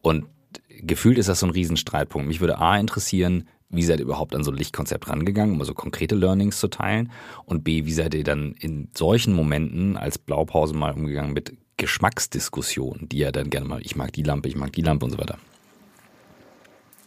[0.02, 0.26] Und
[0.70, 2.28] gefühlt ist das so ein Riesenstreitpunkt.
[2.28, 5.74] Mich würde A interessieren, wie seid ihr überhaupt an so ein Lichtkonzept rangegangen, um so
[5.74, 7.12] konkrete Learnings zu teilen?
[7.46, 13.10] Und B, wie seid ihr dann in solchen Momenten als Blaupause mal umgegangen mit Geschmacksdiskussionen,
[13.10, 15.18] die ja dann gerne mal, ich mag die Lampe, ich mag die Lampe und so
[15.18, 15.38] weiter?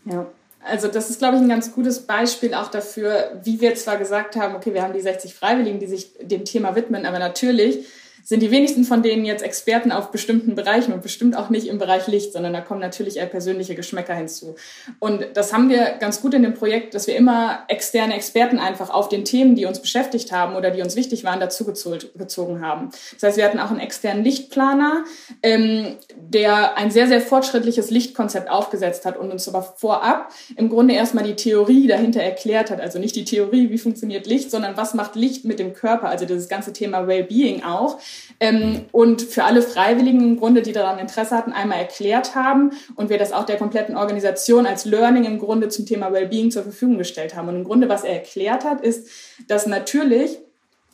[0.04, 0.26] Ja,
[0.64, 4.36] also das ist, glaube ich, ein ganz gutes Beispiel auch dafür, wie wir zwar gesagt
[4.36, 7.86] haben, okay, wir haben die 60 Freiwilligen, die sich dem Thema widmen, aber natürlich
[8.28, 11.78] sind die wenigsten von denen jetzt Experten auf bestimmten Bereichen und bestimmt auch nicht im
[11.78, 14.54] Bereich Licht, sondern da kommen natürlich eher persönliche Geschmäcker hinzu.
[14.98, 18.90] Und das haben wir ganz gut in dem Projekt, dass wir immer externe Experten einfach
[18.90, 22.90] auf den Themen, die uns beschäftigt haben oder die uns wichtig waren, dazu gezogen haben.
[23.14, 25.04] Das heißt, wir hatten auch einen externen Lichtplaner,
[25.42, 30.92] ähm, der ein sehr, sehr fortschrittliches Lichtkonzept aufgesetzt hat und uns aber vorab im Grunde
[30.92, 32.82] erstmal die Theorie dahinter erklärt hat.
[32.82, 36.26] Also nicht die Theorie, wie funktioniert Licht, sondern was macht Licht mit dem Körper, also
[36.26, 37.98] dieses ganze Thema Wellbeing auch
[38.40, 43.10] ähm, und für alle Freiwilligen im Grunde, die daran Interesse hatten, einmal erklärt haben und
[43.10, 46.98] wir das auch der kompletten Organisation als Learning im Grunde zum Thema Wellbeing zur Verfügung
[46.98, 47.48] gestellt haben.
[47.48, 49.08] Und im Grunde, was er erklärt hat, ist,
[49.48, 50.38] dass natürlich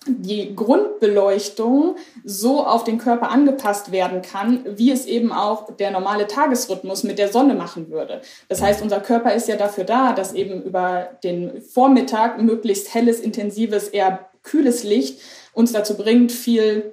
[0.07, 6.27] die Grundbeleuchtung so auf den Körper angepasst werden kann, wie es eben auch der normale
[6.27, 8.21] Tagesrhythmus mit der Sonne machen würde.
[8.49, 13.21] Das heißt, unser Körper ist ja dafür da, dass eben über den Vormittag möglichst helles,
[13.21, 15.21] intensives, eher kühles Licht
[15.55, 16.93] uns dazu bringt, viel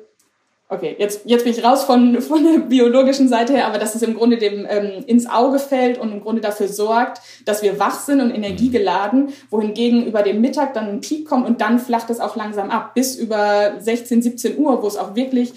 [0.74, 4.04] Okay, jetzt, jetzt bin ich raus von, von der biologischen Seite her, aber dass es
[4.04, 8.00] im Grunde dem ähm, ins Auge fällt und im Grunde dafür sorgt, dass wir wach
[8.00, 12.22] sind und energiegeladen, wohingegen über den Mittag dann ein Peak kommt und dann flacht es
[12.22, 15.52] auch langsam ab, bis über 16, 17 Uhr, wo es auch wirklich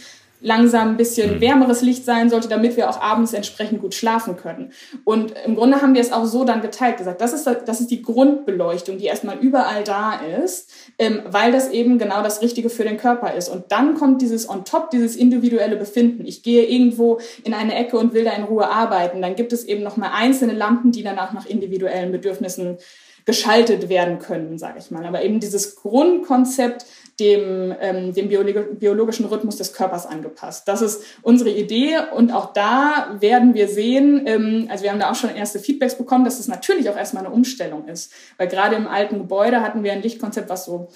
[0.45, 1.40] langsam ein bisschen mhm.
[1.40, 4.72] wärmeres Licht sein sollte, damit wir auch abends entsprechend gut schlafen können.
[5.05, 7.90] Und im Grunde haben wir es auch so dann geteilt, gesagt, das ist, das ist
[7.90, 12.84] die Grundbeleuchtung, die erstmal überall da ist, ähm, weil das eben genau das Richtige für
[12.84, 13.49] den Körper ist.
[13.49, 16.26] Und dann kommt dieses on top, dieses individuelle Befinden.
[16.26, 19.22] Ich gehe irgendwo in eine Ecke und will da in Ruhe arbeiten.
[19.22, 22.76] Dann gibt es eben nochmal einzelne Lampen, die danach nach individuellen Bedürfnissen
[23.24, 25.07] geschaltet werden können, sage ich mal.
[25.07, 26.84] Aber eben dieses Grundkonzept,
[27.21, 30.67] dem, ähm, dem biologischen Rhythmus des Körpers angepasst.
[30.67, 35.11] Das ist unsere Idee und auch da werden wir sehen, ähm, also wir haben da
[35.11, 38.12] auch schon erste Feedbacks bekommen, dass es natürlich auch erstmal eine Umstellung ist.
[38.37, 40.89] Weil gerade im alten Gebäude hatten wir ein Lichtkonzept, was so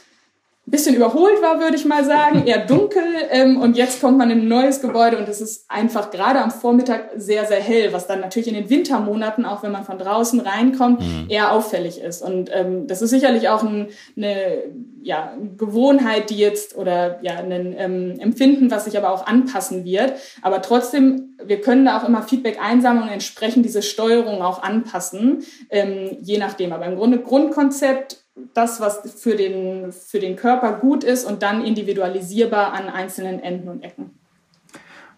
[0.70, 3.02] bisschen überholt war, würde ich mal sagen, eher dunkel.
[3.30, 6.50] Ähm, und jetzt kommt man in ein neues Gebäude und es ist einfach gerade am
[6.50, 10.40] Vormittag sehr, sehr hell, was dann natürlich in den Wintermonaten, auch wenn man von draußen
[10.40, 11.26] reinkommt, mhm.
[11.28, 12.22] eher auffällig ist.
[12.22, 14.64] Und ähm, das ist sicherlich auch ein, eine
[15.02, 20.14] ja, Gewohnheit, die jetzt oder ja, ein ähm, Empfinden, was sich aber auch anpassen wird.
[20.42, 25.44] Aber trotzdem, wir können da auch immer Feedback einsammeln und entsprechend diese Steuerung auch anpassen,
[25.70, 26.72] ähm, je nachdem.
[26.72, 31.64] Aber im Grunde Grundkonzept das, was für den, für den Körper gut ist und dann
[31.64, 34.10] individualisierbar an einzelnen Enden und Ecken.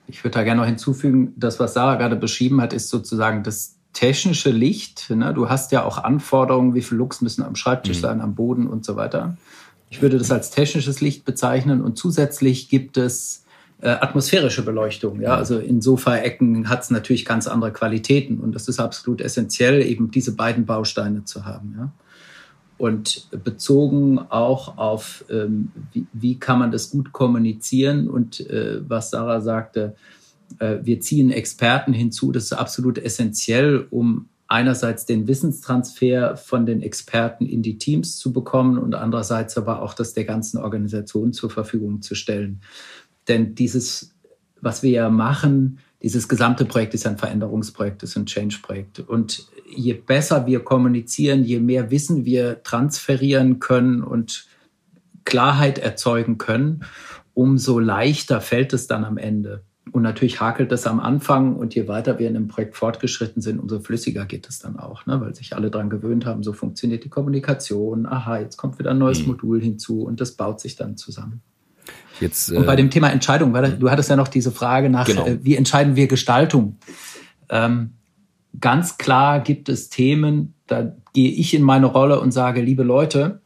[0.07, 3.77] Ich würde da gerne noch hinzufügen, das, was Sarah gerade beschrieben hat, ist sozusagen das
[3.93, 5.11] technische Licht.
[5.11, 5.33] Ne?
[5.35, 8.03] Du hast ja auch Anforderungen, wie viel Lux müssen am Schreibtisch mhm.
[8.03, 9.37] sein, am Boden und so weiter.
[9.89, 13.45] Ich würde das als technisches Licht bezeichnen und zusätzlich gibt es
[13.81, 15.21] äh, atmosphärische Beleuchtung.
[15.21, 19.83] Ja, also in Sofaecken hat es natürlich ganz andere Qualitäten und das ist absolut essentiell,
[19.83, 21.75] eben diese beiden Bausteine zu haben.
[21.77, 21.93] Ja.
[22.81, 29.11] Und bezogen auch auf, ähm, wie, wie, kann man das gut kommunizieren und äh, was
[29.11, 29.97] Sarah sagte,
[30.61, 32.33] äh, wir ziehen Experten hinzu.
[32.33, 38.33] Das ist absolut essentiell, um einerseits den Wissenstransfer von den Experten in die Teams zu
[38.33, 42.63] bekommen und andererseits aber auch das der ganzen Organisation zur Verfügung zu stellen.
[43.29, 44.15] Denn dieses,
[44.59, 49.01] was wir ja machen, dieses gesamte Projekt ist ein Veränderungsprojekt, ist ein Change-Projekt.
[49.01, 54.47] Und je besser wir kommunizieren, je mehr Wissen wir transferieren können und
[55.25, 56.85] Klarheit erzeugen können,
[57.35, 59.63] umso leichter fällt es dann am Ende.
[59.93, 63.59] Und natürlich hakelt es am Anfang und je weiter wir in einem Projekt fortgeschritten sind,
[63.59, 65.21] umso flüssiger geht es dann auch, ne?
[65.21, 68.07] weil sich alle daran gewöhnt haben, so funktioniert die Kommunikation.
[68.07, 69.29] Aha, jetzt kommt wieder ein neues mhm.
[69.29, 71.43] Modul hinzu und das baut sich dann zusammen.
[72.21, 75.07] Jetzt, äh, und bei dem Thema Entscheidung, weil du hattest ja noch diese Frage nach,
[75.07, 75.27] genau.
[75.27, 76.77] äh, wie entscheiden wir Gestaltung?
[77.49, 77.91] Ähm,
[78.61, 83.41] ganz klar gibt es Themen, da gehe ich in meine Rolle und sage, liebe Leute,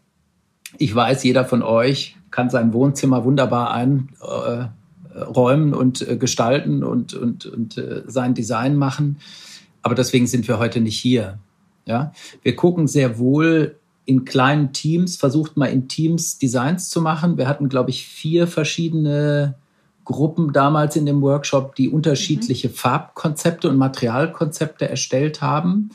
[0.78, 7.14] ich weiß, jeder von euch kann sein Wohnzimmer wunderbar einräumen äh, und äh, gestalten und,
[7.14, 9.18] und, und äh, sein Design machen.
[9.82, 11.38] Aber deswegen sind wir heute nicht hier.
[11.86, 12.12] Ja,
[12.42, 17.38] wir gucken sehr wohl in kleinen Teams, versucht mal in Teams Designs zu machen.
[17.38, 19.56] Wir hatten, glaube ich, vier verschiedene
[20.04, 22.74] Gruppen damals in dem Workshop, die unterschiedliche mhm.
[22.74, 25.90] Farbkonzepte und Materialkonzepte erstellt haben.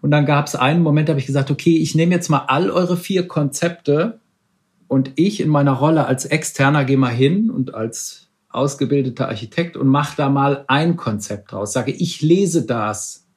[0.00, 2.44] Und dann gab es einen Moment, da habe ich gesagt, okay, ich nehme jetzt mal
[2.46, 4.20] all eure vier Konzepte
[4.86, 9.88] und ich in meiner Rolle als Externer gehe mal hin und als ausgebildeter Architekt und
[9.88, 11.72] mache da mal ein Konzept draus.
[11.72, 13.27] Sage, ich lese das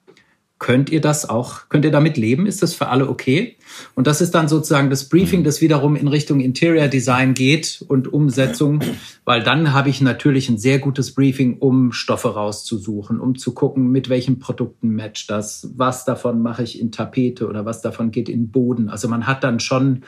[0.61, 2.45] Könnt ihr das auch, könnt ihr damit leben?
[2.45, 3.57] Ist das für alle okay?
[3.95, 5.43] Und das ist dann sozusagen das Briefing, mhm.
[5.43, 8.83] das wiederum in Richtung Interior Design geht und Umsetzung,
[9.25, 13.87] weil dann habe ich natürlich ein sehr gutes Briefing, um Stoffe rauszusuchen, um zu gucken,
[13.87, 18.29] mit welchen Produkten matcht das, was davon mache ich in Tapete oder was davon geht
[18.29, 18.87] in Boden.
[18.87, 20.03] Also man hat dann schon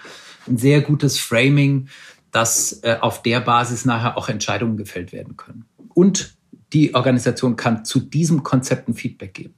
[0.48, 1.88] ein sehr gutes Framing,
[2.32, 5.66] dass äh, auf der Basis nachher auch Entscheidungen gefällt werden können.
[5.96, 6.36] Und
[6.74, 9.56] die Organisation kann zu diesem Konzept ein Feedback geben.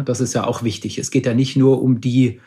[0.00, 0.98] Das ist ja auch wichtig.
[0.98, 2.40] Es geht ja nicht nur um die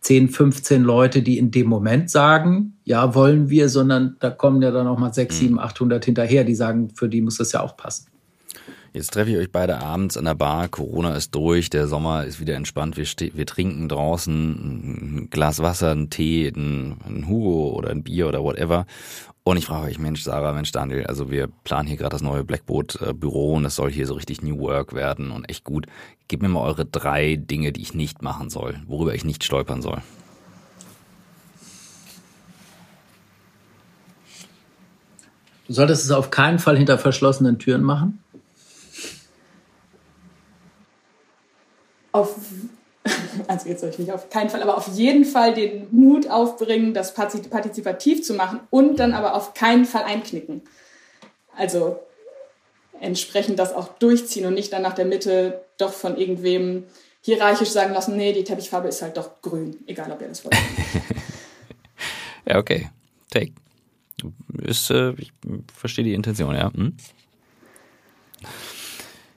[0.00, 4.70] 10, 15 Leute, die in dem Moment sagen, ja, wollen wir, sondern da kommen ja
[4.70, 7.76] dann auch mal 6, 7, 800 hinterher, die sagen, für die muss das ja auch
[7.76, 8.06] passen.
[8.92, 10.68] Jetzt treffe ich euch beide abends an der Bar.
[10.68, 12.96] Corona ist durch, der Sommer ist wieder entspannt.
[12.96, 18.28] Wir, wir trinken draußen ein Glas Wasser, einen Tee, ein, ein Hugo oder ein Bier
[18.28, 18.86] oder whatever.
[19.46, 22.44] Und ich frage euch, Mensch, Sarah, Mensch, Daniel, also wir planen hier gerade das neue
[22.44, 25.86] Blackboard-Büro und das soll hier so richtig New Work werden und echt gut.
[26.28, 29.82] Gebt mir mal eure drei Dinge, die ich nicht machen soll, worüber ich nicht stolpern
[29.82, 30.00] soll.
[35.66, 38.20] Du solltest es auf keinen Fall hinter verschlossenen Türen machen.
[42.12, 42.34] Auf,
[43.48, 46.94] also jetzt soll ich nicht auf keinen Fall, aber auf jeden Fall den Mut aufbringen,
[46.94, 50.62] das partizipativ zu machen und dann aber auf keinen Fall einknicken.
[51.56, 52.00] Also
[53.00, 56.84] entsprechend das auch durchziehen und nicht dann nach der Mitte doch von irgendwem
[57.20, 60.56] hierarchisch sagen lassen, nee, die Teppichfarbe ist halt doch grün, egal ob ihr das wollt.
[62.46, 62.90] ja, okay.
[63.30, 63.52] Take.
[64.62, 65.32] Ist, äh, ich
[65.74, 66.72] verstehe die Intention, ja.
[66.72, 66.96] Hm?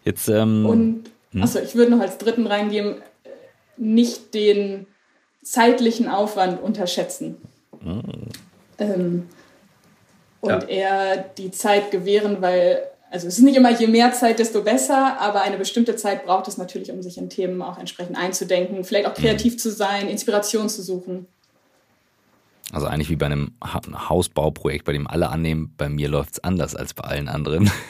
[0.04, 1.44] Jetzt, ähm, Und, hm?
[1.44, 3.02] achso, ich würde noch als dritten reingeben,
[3.78, 4.88] nicht den
[5.44, 7.38] zeitlichen Aufwand unterschätzen.
[7.82, 8.02] Hm.
[8.80, 9.30] Ähm,
[10.42, 10.68] und ja.
[10.68, 15.20] eher die Zeit gewähren, weil, also es ist nicht immer je mehr Zeit, desto besser,
[15.20, 19.08] aber eine bestimmte Zeit braucht es natürlich, um sich in Themen auch entsprechend einzudenken, vielleicht
[19.08, 19.58] auch kreativ mhm.
[19.58, 21.28] zu sein, Inspiration zu suchen.
[22.72, 26.76] Also eigentlich wie bei einem Hausbauprojekt, bei dem alle annehmen, bei mir läuft es anders
[26.76, 27.72] als bei allen anderen.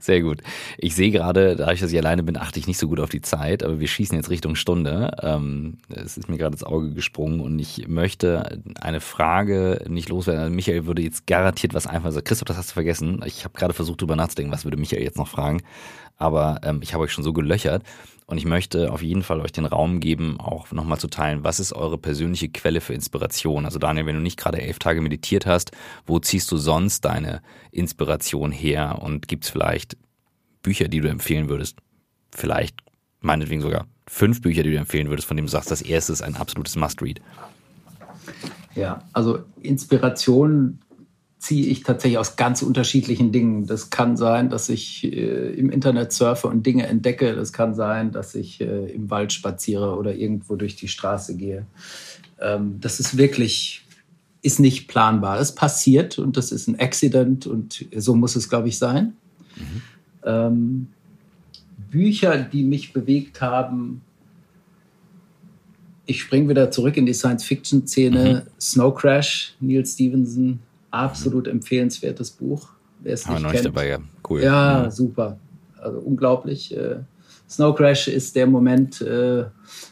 [0.00, 0.42] Sehr gut.
[0.78, 3.08] Ich sehe gerade, da ich, dass ich alleine bin, achte ich nicht so gut auf
[3.08, 5.16] die Zeit, aber wir schießen jetzt Richtung Stunde.
[5.22, 10.42] Ähm, es ist mir gerade ins Auge gesprungen und ich möchte eine Frage nicht loswerden.
[10.42, 12.06] Also Michael würde jetzt garantiert was einfallen.
[12.06, 13.20] Also Christoph, das hast du vergessen.
[13.24, 15.62] Ich habe gerade versucht, drüber nachzudenken, was würde Michael jetzt noch fragen.
[16.18, 17.82] Aber ähm, ich habe euch schon so gelöchert.
[18.26, 21.60] Und ich möchte auf jeden Fall euch den Raum geben, auch nochmal zu teilen, was
[21.60, 23.64] ist eure persönliche Quelle für Inspiration?
[23.64, 25.70] Also Daniel, wenn du nicht gerade elf Tage meditiert hast,
[26.06, 28.98] wo ziehst du sonst deine Inspiration her?
[29.00, 29.96] Und gibt es vielleicht
[30.62, 31.78] Bücher, die du empfehlen würdest?
[32.32, 32.80] Vielleicht
[33.20, 36.22] meinetwegen sogar fünf Bücher, die du empfehlen würdest, von denen du sagst, das erste ist
[36.22, 37.20] ein absolutes Must-Read.
[38.74, 40.80] Ja, also Inspiration
[41.38, 43.66] ziehe ich tatsächlich aus ganz unterschiedlichen Dingen.
[43.66, 47.34] Das kann sein, dass ich äh, im Internet surfe und Dinge entdecke.
[47.34, 51.66] Das kann sein, dass ich äh, im Wald spaziere oder irgendwo durch die Straße gehe.
[52.40, 53.82] Ähm, das ist wirklich,
[54.42, 55.38] ist nicht planbar.
[55.38, 59.12] Es passiert und das ist ein Accident und so muss es, glaube ich, sein.
[59.56, 59.82] Mhm.
[60.24, 60.86] Ähm,
[61.90, 64.00] Bücher, die mich bewegt haben,
[66.06, 68.44] ich springe wieder zurück in die Science-Fiction-Szene.
[68.46, 68.50] Mhm.
[68.60, 70.60] Snow Crash, Neil Stevenson,
[70.96, 72.68] Absolut empfehlenswertes Buch.
[73.00, 73.66] Wer es nicht, kennt.
[73.66, 73.98] dabei, ja.
[74.28, 74.42] Cool.
[74.42, 75.38] Ja, ja, super.
[75.78, 76.76] Also unglaublich.
[76.76, 77.00] Äh,
[77.48, 79.44] Snow Crash ist der Moment, äh,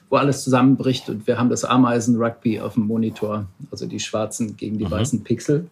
[0.09, 4.79] wo alles zusammenbricht und wir haben das Ameisen-Rugby auf dem Monitor, also die schwarzen gegen
[4.79, 4.91] die mhm.
[4.91, 5.69] weißen Pixel.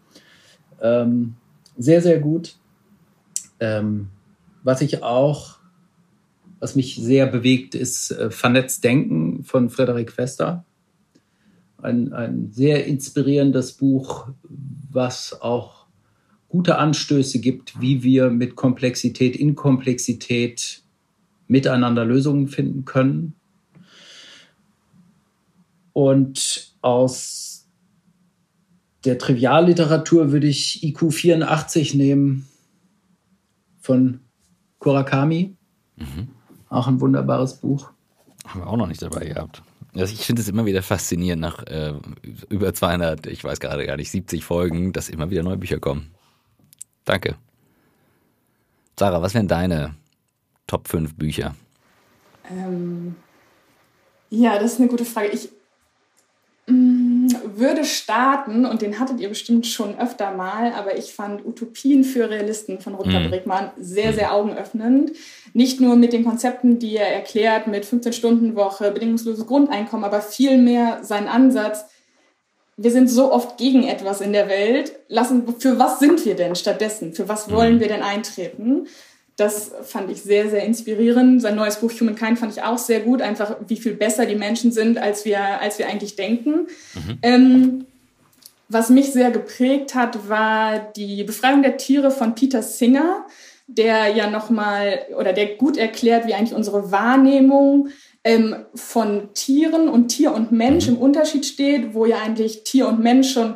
[0.81, 1.35] Ähm,
[1.77, 2.57] sehr, sehr gut.
[3.59, 4.09] Ähm,
[4.63, 5.57] was ich auch,
[6.61, 10.65] was mich sehr bewegt, ist äh, Vernetzt Denken von Frederik Wester
[11.83, 14.29] ein, ein sehr inspirierendes Buch,
[14.91, 15.87] was auch
[16.49, 20.83] gute Anstöße gibt, wie wir mit Komplexität, in Komplexität
[21.47, 23.35] miteinander Lösungen finden können.
[25.93, 27.69] Und aus
[29.05, 32.49] der Trivialliteratur würde ich IQ 84 nehmen
[33.81, 34.21] von
[34.79, 35.57] Kurakami.
[35.97, 36.29] Mhm.
[36.69, 37.91] Auch ein wunderbares Buch.
[38.47, 39.63] Haben wir auch noch nicht dabei gehabt.
[39.95, 41.93] Also ich finde es immer wieder faszinierend, nach äh,
[42.49, 46.11] über 200, ich weiß gerade gar nicht, 70 Folgen, dass immer wieder neue Bücher kommen.
[47.05, 47.37] Danke.
[48.99, 49.95] Sarah, was wären deine
[50.67, 51.55] Top 5 Bücher?
[52.51, 53.17] Ähm,
[54.31, 55.29] ja, das ist eine gute Frage.
[55.29, 55.51] Ich
[56.67, 57.12] Mm,
[57.59, 62.29] würde starten, und den hattet ihr bestimmt schon öfter mal, aber ich fand Utopien für
[62.29, 63.31] Realisten von Rutger mhm.
[63.31, 65.13] Bregmann sehr, sehr augenöffnend.
[65.53, 71.29] Nicht nur mit den Konzepten, die er erklärt, mit 15-Stunden-Woche, bedingungsloses Grundeinkommen, aber vielmehr sein
[71.29, 71.85] Ansatz,
[72.77, 74.93] wir sind so oft gegen etwas in der Welt.
[75.09, 77.13] Lassen, für was sind wir denn stattdessen?
[77.13, 77.81] Für was wollen mhm.
[77.81, 78.87] wir denn eintreten?
[79.37, 81.41] Das fand ich sehr, sehr inspirierend.
[81.41, 84.73] Sein neues Buch Humankind fand ich auch sehr gut, einfach wie viel besser die Menschen
[84.73, 86.67] sind, als wir, als wir eigentlich denken.
[86.95, 87.19] Mhm.
[87.23, 87.87] Ähm,
[88.69, 93.27] was mich sehr geprägt hat, war die Befreiung der Tiere von Peter Singer,
[93.67, 97.89] der ja nochmal oder der gut erklärt, wie eigentlich unsere Wahrnehmung
[98.25, 100.95] ähm, von Tieren und Tier und Mensch mhm.
[100.95, 103.55] im Unterschied steht, wo ja eigentlich Tier und Mensch schon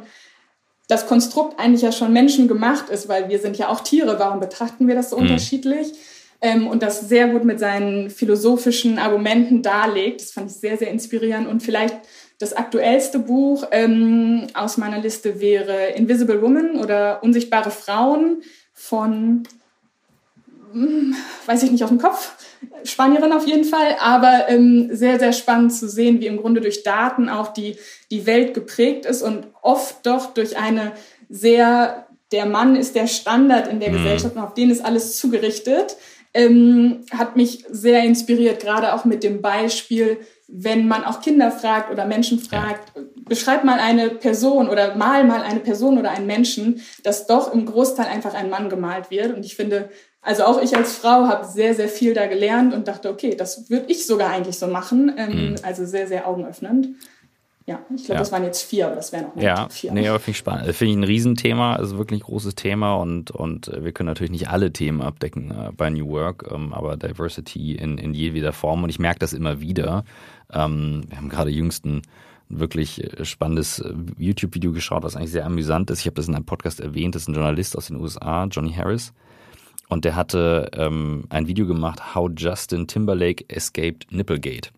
[0.88, 4.18] das Konstrukt eigentlich ja schon menschengemacht ist, weil wir sind ja auch Tiere.
[4.18, 5.22] Warum betrachten wir das so mhm.
[5.22, 5.92] unterschiedlich?
[6.40, 10.20] Ähm, und das sehr gut mit seinen philosophischen Argumenten darlegt.
[10.20, 11.48] Das fand ich sehr, sehr inspirierend.
[11.48, 11.96] Und vielleicht
[12.38, 19.44] das aktuellste Buch ähm, aus meiner Liste wäre Invisible Woman oder Unsichtbare Frauen von,
[21.46, 22.34] weiß ich nicht aus dem Kopf,
[22.84, 26.82] Spanierin auf jeden Fall, aber ähm, sehr, sehr spannend zu sehen, wie im Grunde durch
[26.82, 27.76] Daten auch die,
[28.10, 30.92] die Welt geprägt ist und oft doch durch eine
[31.28, 33.98] sehr, der Mann ist der Standard in der mhm.
[33.98, 35.96] Gesellschaft und auf den ist alles zugerichtet,
[36.34, 41.90] ähm, hat mich sehr inspiriert, gerade auch mit dem Beispiel, wenn man auch Kinder fragt
[41.90, 43.02] oder Menschen fragt, ja.
[43.28, 47.66] beschreib mal eine Person oder mal mal eine Person oder einen Menschen, dass doch im
[47.66, 49.34] Großteil einfach ein Mann gemalt wird.
[49.34, 49.88] Und ich finde,
[50.26, 53.70] also auch ich als Frau habe sehr, sehr viel da gelernt und dachte, okay, das
[53.70, 55.12] würde ich sogar eigentlich so machen.
[55.16, 55.56] Ähm, mhm.
[55.62, 56.88] Also sehr, sehr augenöffnend.
[57.64, 58.18] Ja, ich glaube, ja.
[58.18, 59.68] das waren jetzt vier, aber das wären noch ja.
[59.68, 59.92] vier.
[59.92, 60.74] Nee, aber finde ich spannend.
[60.74, 64.48] Finde ich ein Riesenthema, also wirklich ein großes Thema und, und wir können natürlich nicht
[64.48, 68.90] alle Themen abdecken äh, bei New Work, ähm, aber Diversity in, in jeder Form und
[68.90, 70.04] ich merke das immer wieder.
[70.52, 72.02] Ähm, wir haben gerade jüngsten
[72.48, 76.00] wirklich äh, spannendes äh, YouTube-Video geschaut, was eigentlich sehr amüsant ist.
[76.00, 78.72] Ich habe das in einem Podcast erwähnt, das ist ein Journalist aus den USA, Johnny
[78.72, 79.12] Harris.
[79.88, 84.70] Und der hatte ähm, ein Video gemacht, How Justin Timberlake Escaped Nipplegate.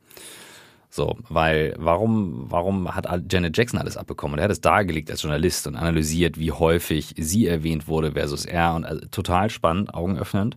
[0.90, 4.34] So, weil warum, warum hat Janet Jackson alles abbekommen?
[4.34, 8.46] Und er hat es dargelegt als Journalist und analysiert, wie häufig sie erwähnt wurde versus
[8.46, 8.74] er.
[8.74, 10.56] Und also, total spannend, augenöffnend.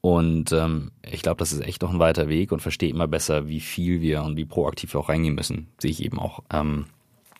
[0.00, 3.48] Und ähm, ich glaube, das ist echt noch ein weiter Weg und verstehe immer besser,
[3.48, 5.68] wie viel wir und wie proaktiv wir auch reingehen müssen.
[5.78, 6.86] Sehe ich eben auch, ähm,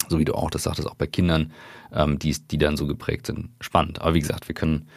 [0.08, 1.52] so wie du auch das sagtest, auch bei Kindern,
[1.92, 3.50] ähm, die, die dann so geprägt sind.
[3.60, 4.02] Spannend.
[4.02, 4.88] Aber wie gesagt, wir können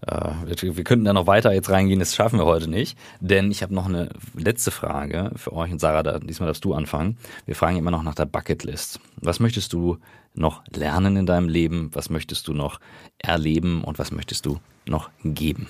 [0.00, 2.98] wir, wir könnten da noch weiter jetzt reingehen, das schaffen wir heute nicht.
[3.20, 6.74] Denn ich habe noch eine letzte Frage für euch und Sarah, da, diesmal darfst du
[6.74, 7.16] anfangen.
[7.46, 9.00] Wir fragen immer noch nach der Bucketlist.
[9.16, 9.98] Was möchtest du
[10.34, 11.90] noch lernen in deinem Leben?
[11.92, 12.80] Was möchtest du noch
[13.18, 15.68] erleben und was möchtest du noch geben?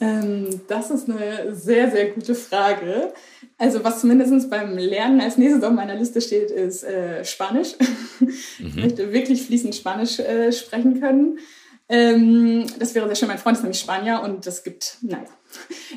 [0.00, 3.12] Ähm, das ist eine sehr, sehr gute Frage.
[3.58, 7.74] Also was zumindest beim Lernen als nächstes auf meiner Liste steht, ist äh, Spanisch.
[8.20, 8.68] Mhm.
[8.68, 11.38] Ich möchte wirklich fließend Spanisch äh, sprechen können.
[11.88, 13.28] Ähm, das wäre sehr schön.
[13.28, 15.26] Mein Freund ist nämlich Spanier und das gibt, naja,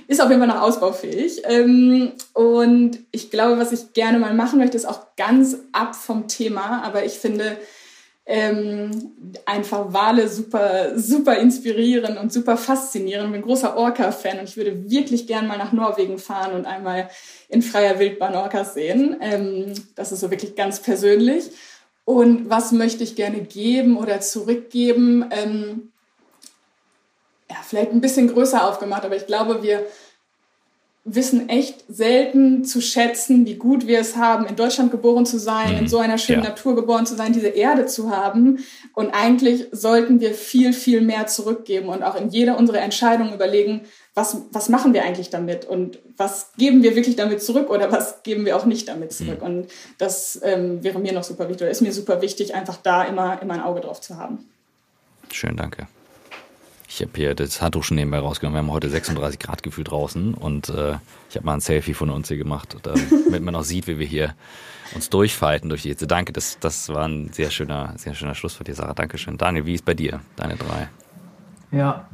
[0.07, 1.41] ist auf jeden Fall noch ausbaufähig.
[1.45, 6.27] Ähm, und ich glaube, was ich gerne mal machen möchte, ist auch ganz ab vom
[6.27, 6.83] Thema.
[6.83, 7.57] Aber ich finde
[8.25, 8.91] ähm,
[9.45, 13.27] einfach Wale super, super inspirieren und super faszinierend.
[13.27, 17.09] Ich bin großer Orca-Fan und ich würde wirklich gerne mal nach Norwegen fahren und einmal
[17.47, 19.15] in freier Wildbahn Orcas sehen.
[19.21, 21.51] Ähm, das ist so wirklich ganz persönlich
[22.07, 25.25] und was möchte ich gerne geben oder zurückgeben.
[25.29, 25.91] Ähm,
[27.49, 29.85] ja, vielleicht ein bisschen größer aufgemacht, aber ich glaube, wir
[31.03, 35.75] wissen echt selten zu schätzen, wie gut wir es haben, in Deutschland geboren zu sein,
[35.75, 35.87] in mhm.
[35.89, 36.49] so einer schönen ja.
[36.49, 38.59] Natur geboren zu sein, diese Erde zu haben.
[38.93, 43.81] Und eigentlich sollten wir viel, viel mehr zurückgeben und auch in jeder unserer Entscheidungen überlegen,
[44.17, 48.23] was, was machen wir eigentlich damit und was geben wir wirklich damit zurück oder was
[48.23, 49.41] geben wir auch nicht damit zurück.
[49.41, 49.45] Mhm.
[49.45, 49.67] Und
[49.99, 53.39] das ähm, wäre mir noch super wichtig oder ist mir super wichtig, einfach da immer,
[53.43, 54.39] immer ein Auge drauf zu haben.
[55.31, 55.87] Schön, danke.
[56.89, 58.55] Ich habe hier das Handtuch schon nebenbei rausgenommen.
[58.55, 60.95] Wir haben heute 36 Grad Gefühl draußen und äh,
[61.29, 64.07] ich habe mal ein Selfie von uns hier gemacht, damit man auch sieht, wie wir
[64.07, 64.33] hier
[64.95, 66.07] uns durchfalten durch die Hitze.
[66.07, 68.95] Danke, das, das war ein sehr schöner, sehr schöner Schluss von dir, Sarah.
[68.95, 69.37] Dankeschön.
[69.37, 70.89] Daniel, wie ist bei dir, deine drei?
[71.69, 72.09] Ja,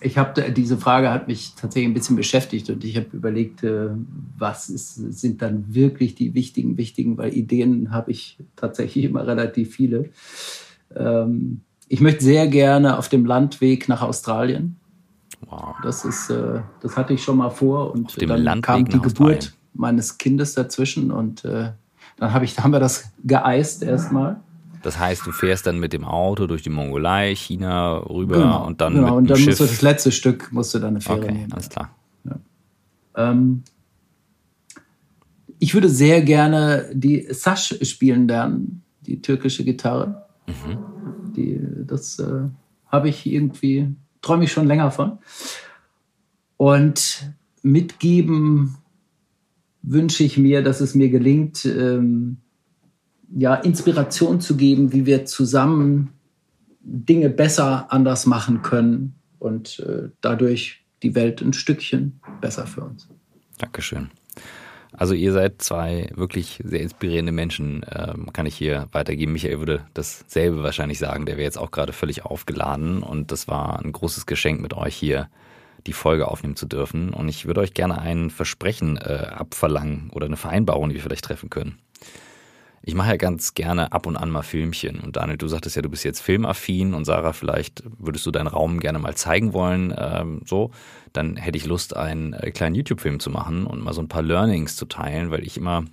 [0.00, 3.88] ich habe diese Frage hat mich tatsächlich ein bisschen beschäftigt und ich habe überlegt, äh,
[4.36, 9.74] was ist, sind dann wirklich die wichtigen, wichtigen, weil Ideen habe ich tatsächlich immer relativ
[9.74, 10.10] viele.
[10.94, 14.76] Ähm, ich möchte sehr gerne auf dem Landweg nach Australien.
[15.46, 15.76] Wow.
[15.82, 19.54] Das ist, äh, das hatte ich schon mal vor und dann Landweg kam die Geburt
[19.74, 21.70] meines Kindes dazwischen und äh,
[22.18, 24.40] dann habe ich, haben wir das geeist erstmal.
[24.82, 28.80] Das heißt, du fährst dann mit dem Auto durch die Mongolei, China rüber genau, und
[28.80, 29.46] dann genau, mit und dann Schiff.
[29.48, 31.52] musst du das letzte Stück musst du dann eine Fähre okay, nehmen.
[31.52, 31.90] alles klar.
[32.24, 32.36] Ja.
[33.16, 33.62] Ähm,
[35.58, 40.26] ich würde sehr gerne die Sash spielen lernen, die türkische Gitarre.
[40.46, 41.32] Mhm.
[41.34, 42.48] Die, das äh,
[42.86, 45.18] habe ich irgendwie, träume ich schon länger von.
[46.56, 48.76] Und mitgeben
[49.82, 52.38] wünsche ich mir, dass es mir gelingt, ähm,
[53.36, 56.12] ja, Inspiration zu geben, wie wir zusammen
[56.80, 63.08] Dinge besser anders machen können und äh, dadurch die Welt ein Stückchen besser für uns.
[63.58, 64.10] Dankeschön.
[64.92, 69.32] Also ihr seid zwei wirklich sehr inspirierende Menschen, ähm, kann ich hier weitergeben.
[69.32, 73.80] Michael würde dasselbe wahrscheinlich sagen, der wäre jetzt auch gerade völlig aufgeladen und das war
[73.80, 75.28] ein großes Geschenk mit euch hier
[75.86, 77.12] die Folge aufnehmen zu dürfen.
[77.12, 81.24] Und ich würde euch gerne ein Versprechen äh, abverlangen oder eine Vereinbarung, die wir vielleicht
[81.24, 81.78] treffen können
[82.88, 85.00] ich mache ja ganz gerne ab und an mal Filmchen.
[85.00, 88.46] Und Daniel, du sagtest ja, du bist jetzt filmaffin und Sarah, vielleicht würdest du deinen
[88.46, 89.94] Raum gerne mal zeigen wollen.
[89.94, 90.70] Ähm, so,
[91.12, 94.22] dann hätte ich Lust, einen äh, kleinen YouTube-Film zu machen und mal so ein paar
[94.22, 95.84] Learnings zu teilen, weil ich immer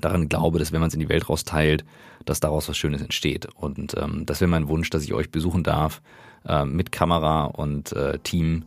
[0.00, 1.84] daran glaube, dass wenn man es in die Welt rausteilt,
[2.24, 3.46] dass daraus was Schönes entsteht.
[3.54, 6.02] Und ähm, das wäre mein Wunsch, dass ich euch besuchen darf
[6.48, 8.64] äh, mit Kamera und äh, Team.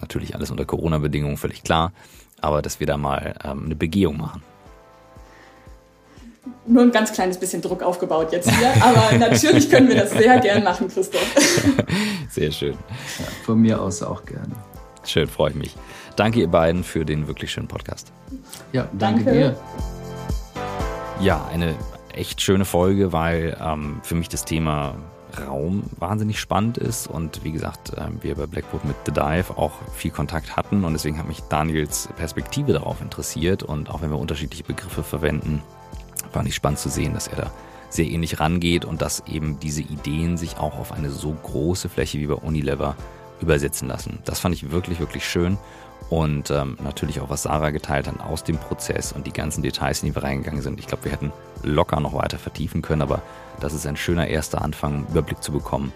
[0.00, 1.92] Natürlich alles unter Corona-Bedingungen, völlig klar.
[2.40, 4.40] Aber dass wir da mal ähm, eine Begehung machen
[6.66, 8.72] nur ein ganz kleines bisschen Druck aufgebaut jetzt hier.
[8.80, 11.26] Aber natürlich können wir das sehr gern machen, Christoph.
[12.30, 12.72] Sehr schön.
[12.72, 14.54] Ja, von mir aus auch gerne.
[15.04, 15.76] Schön, freue ich mich.
[16.16, 18.12] Danke ihr beiden für den wirklich schönen Podcast.
[18.72, 19.38] Ja, danke, danke.
[19.38, 19.56] dir.
[21.20, 21.74] Ja, eine
[22.12, 24.96] echt schöne Folge, weil ähm, für mich das Thema
[25.46, 29.72] Raum wahnsinnig spannend ist und wie gesagt, ähm, wir bei Blackboard mit The Dive auch
[29.94, 34.18] viel Kontakt hatten und deswegen hat mich Daniels Perspektive darauf interessiert und auch wenn wir
[34.18, 35.62] unterschiedliche Begriffe verwenden,
[36.36, 37.50] fand ich spannend zu sehen, dass er da
[37.88, 42.18] sehr ähnlich rangeht und dass eben diese Ideen sich auch auf eine so große Fläche
[42.18, 42.94] wie bei Unilever
[43.40, 44.18] übersetzen lassen.
[44.24, 45.56] Das fand ich wirklich, wirklich schön
[46.10, 50.02] und ähm, natürlich auch, was Sarah geteilt hat aus dem Prozess und die ganzen Details,
[50.02, 50.78] in die wir reingegangen sind.
[50.78, 51.32] Ich glaube, wir hätten
[51.62, 53.22] locker noch weiter vertiefen können, aber
[53.60, 55.92] das ist ein schöner erster Anfang, einen Überblick zu bekommen.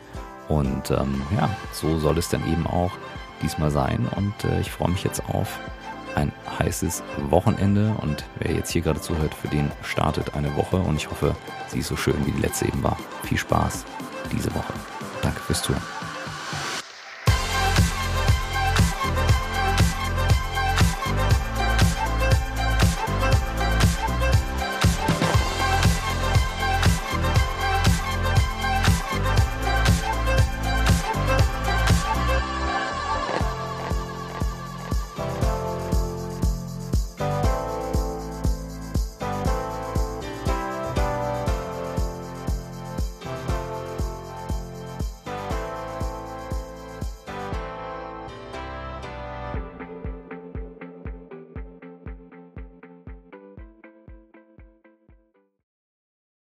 [0.48, 2.90] Und ähm, ja, so soll es dann eben auch
[3.42, 4.08] diesmal sein.
[4.16, 5.60] Und äh, ich freue mich jetzt auf
[6.14, 7.94] ein heißes Wochenende.
[8.00, 10.76] Und wer jetzt hier gerade zuhört, für den startet eine Woche.
[10.76, 11.34] Und ich hoffe,
[11.68, 12.96] sie ist so schön wie die letzte eben war.
[13.24, 13.84] Viel Spaß
[14.32, 14.72] diese Woche.
[15.22, 15.99] Danke fürs Zuhören.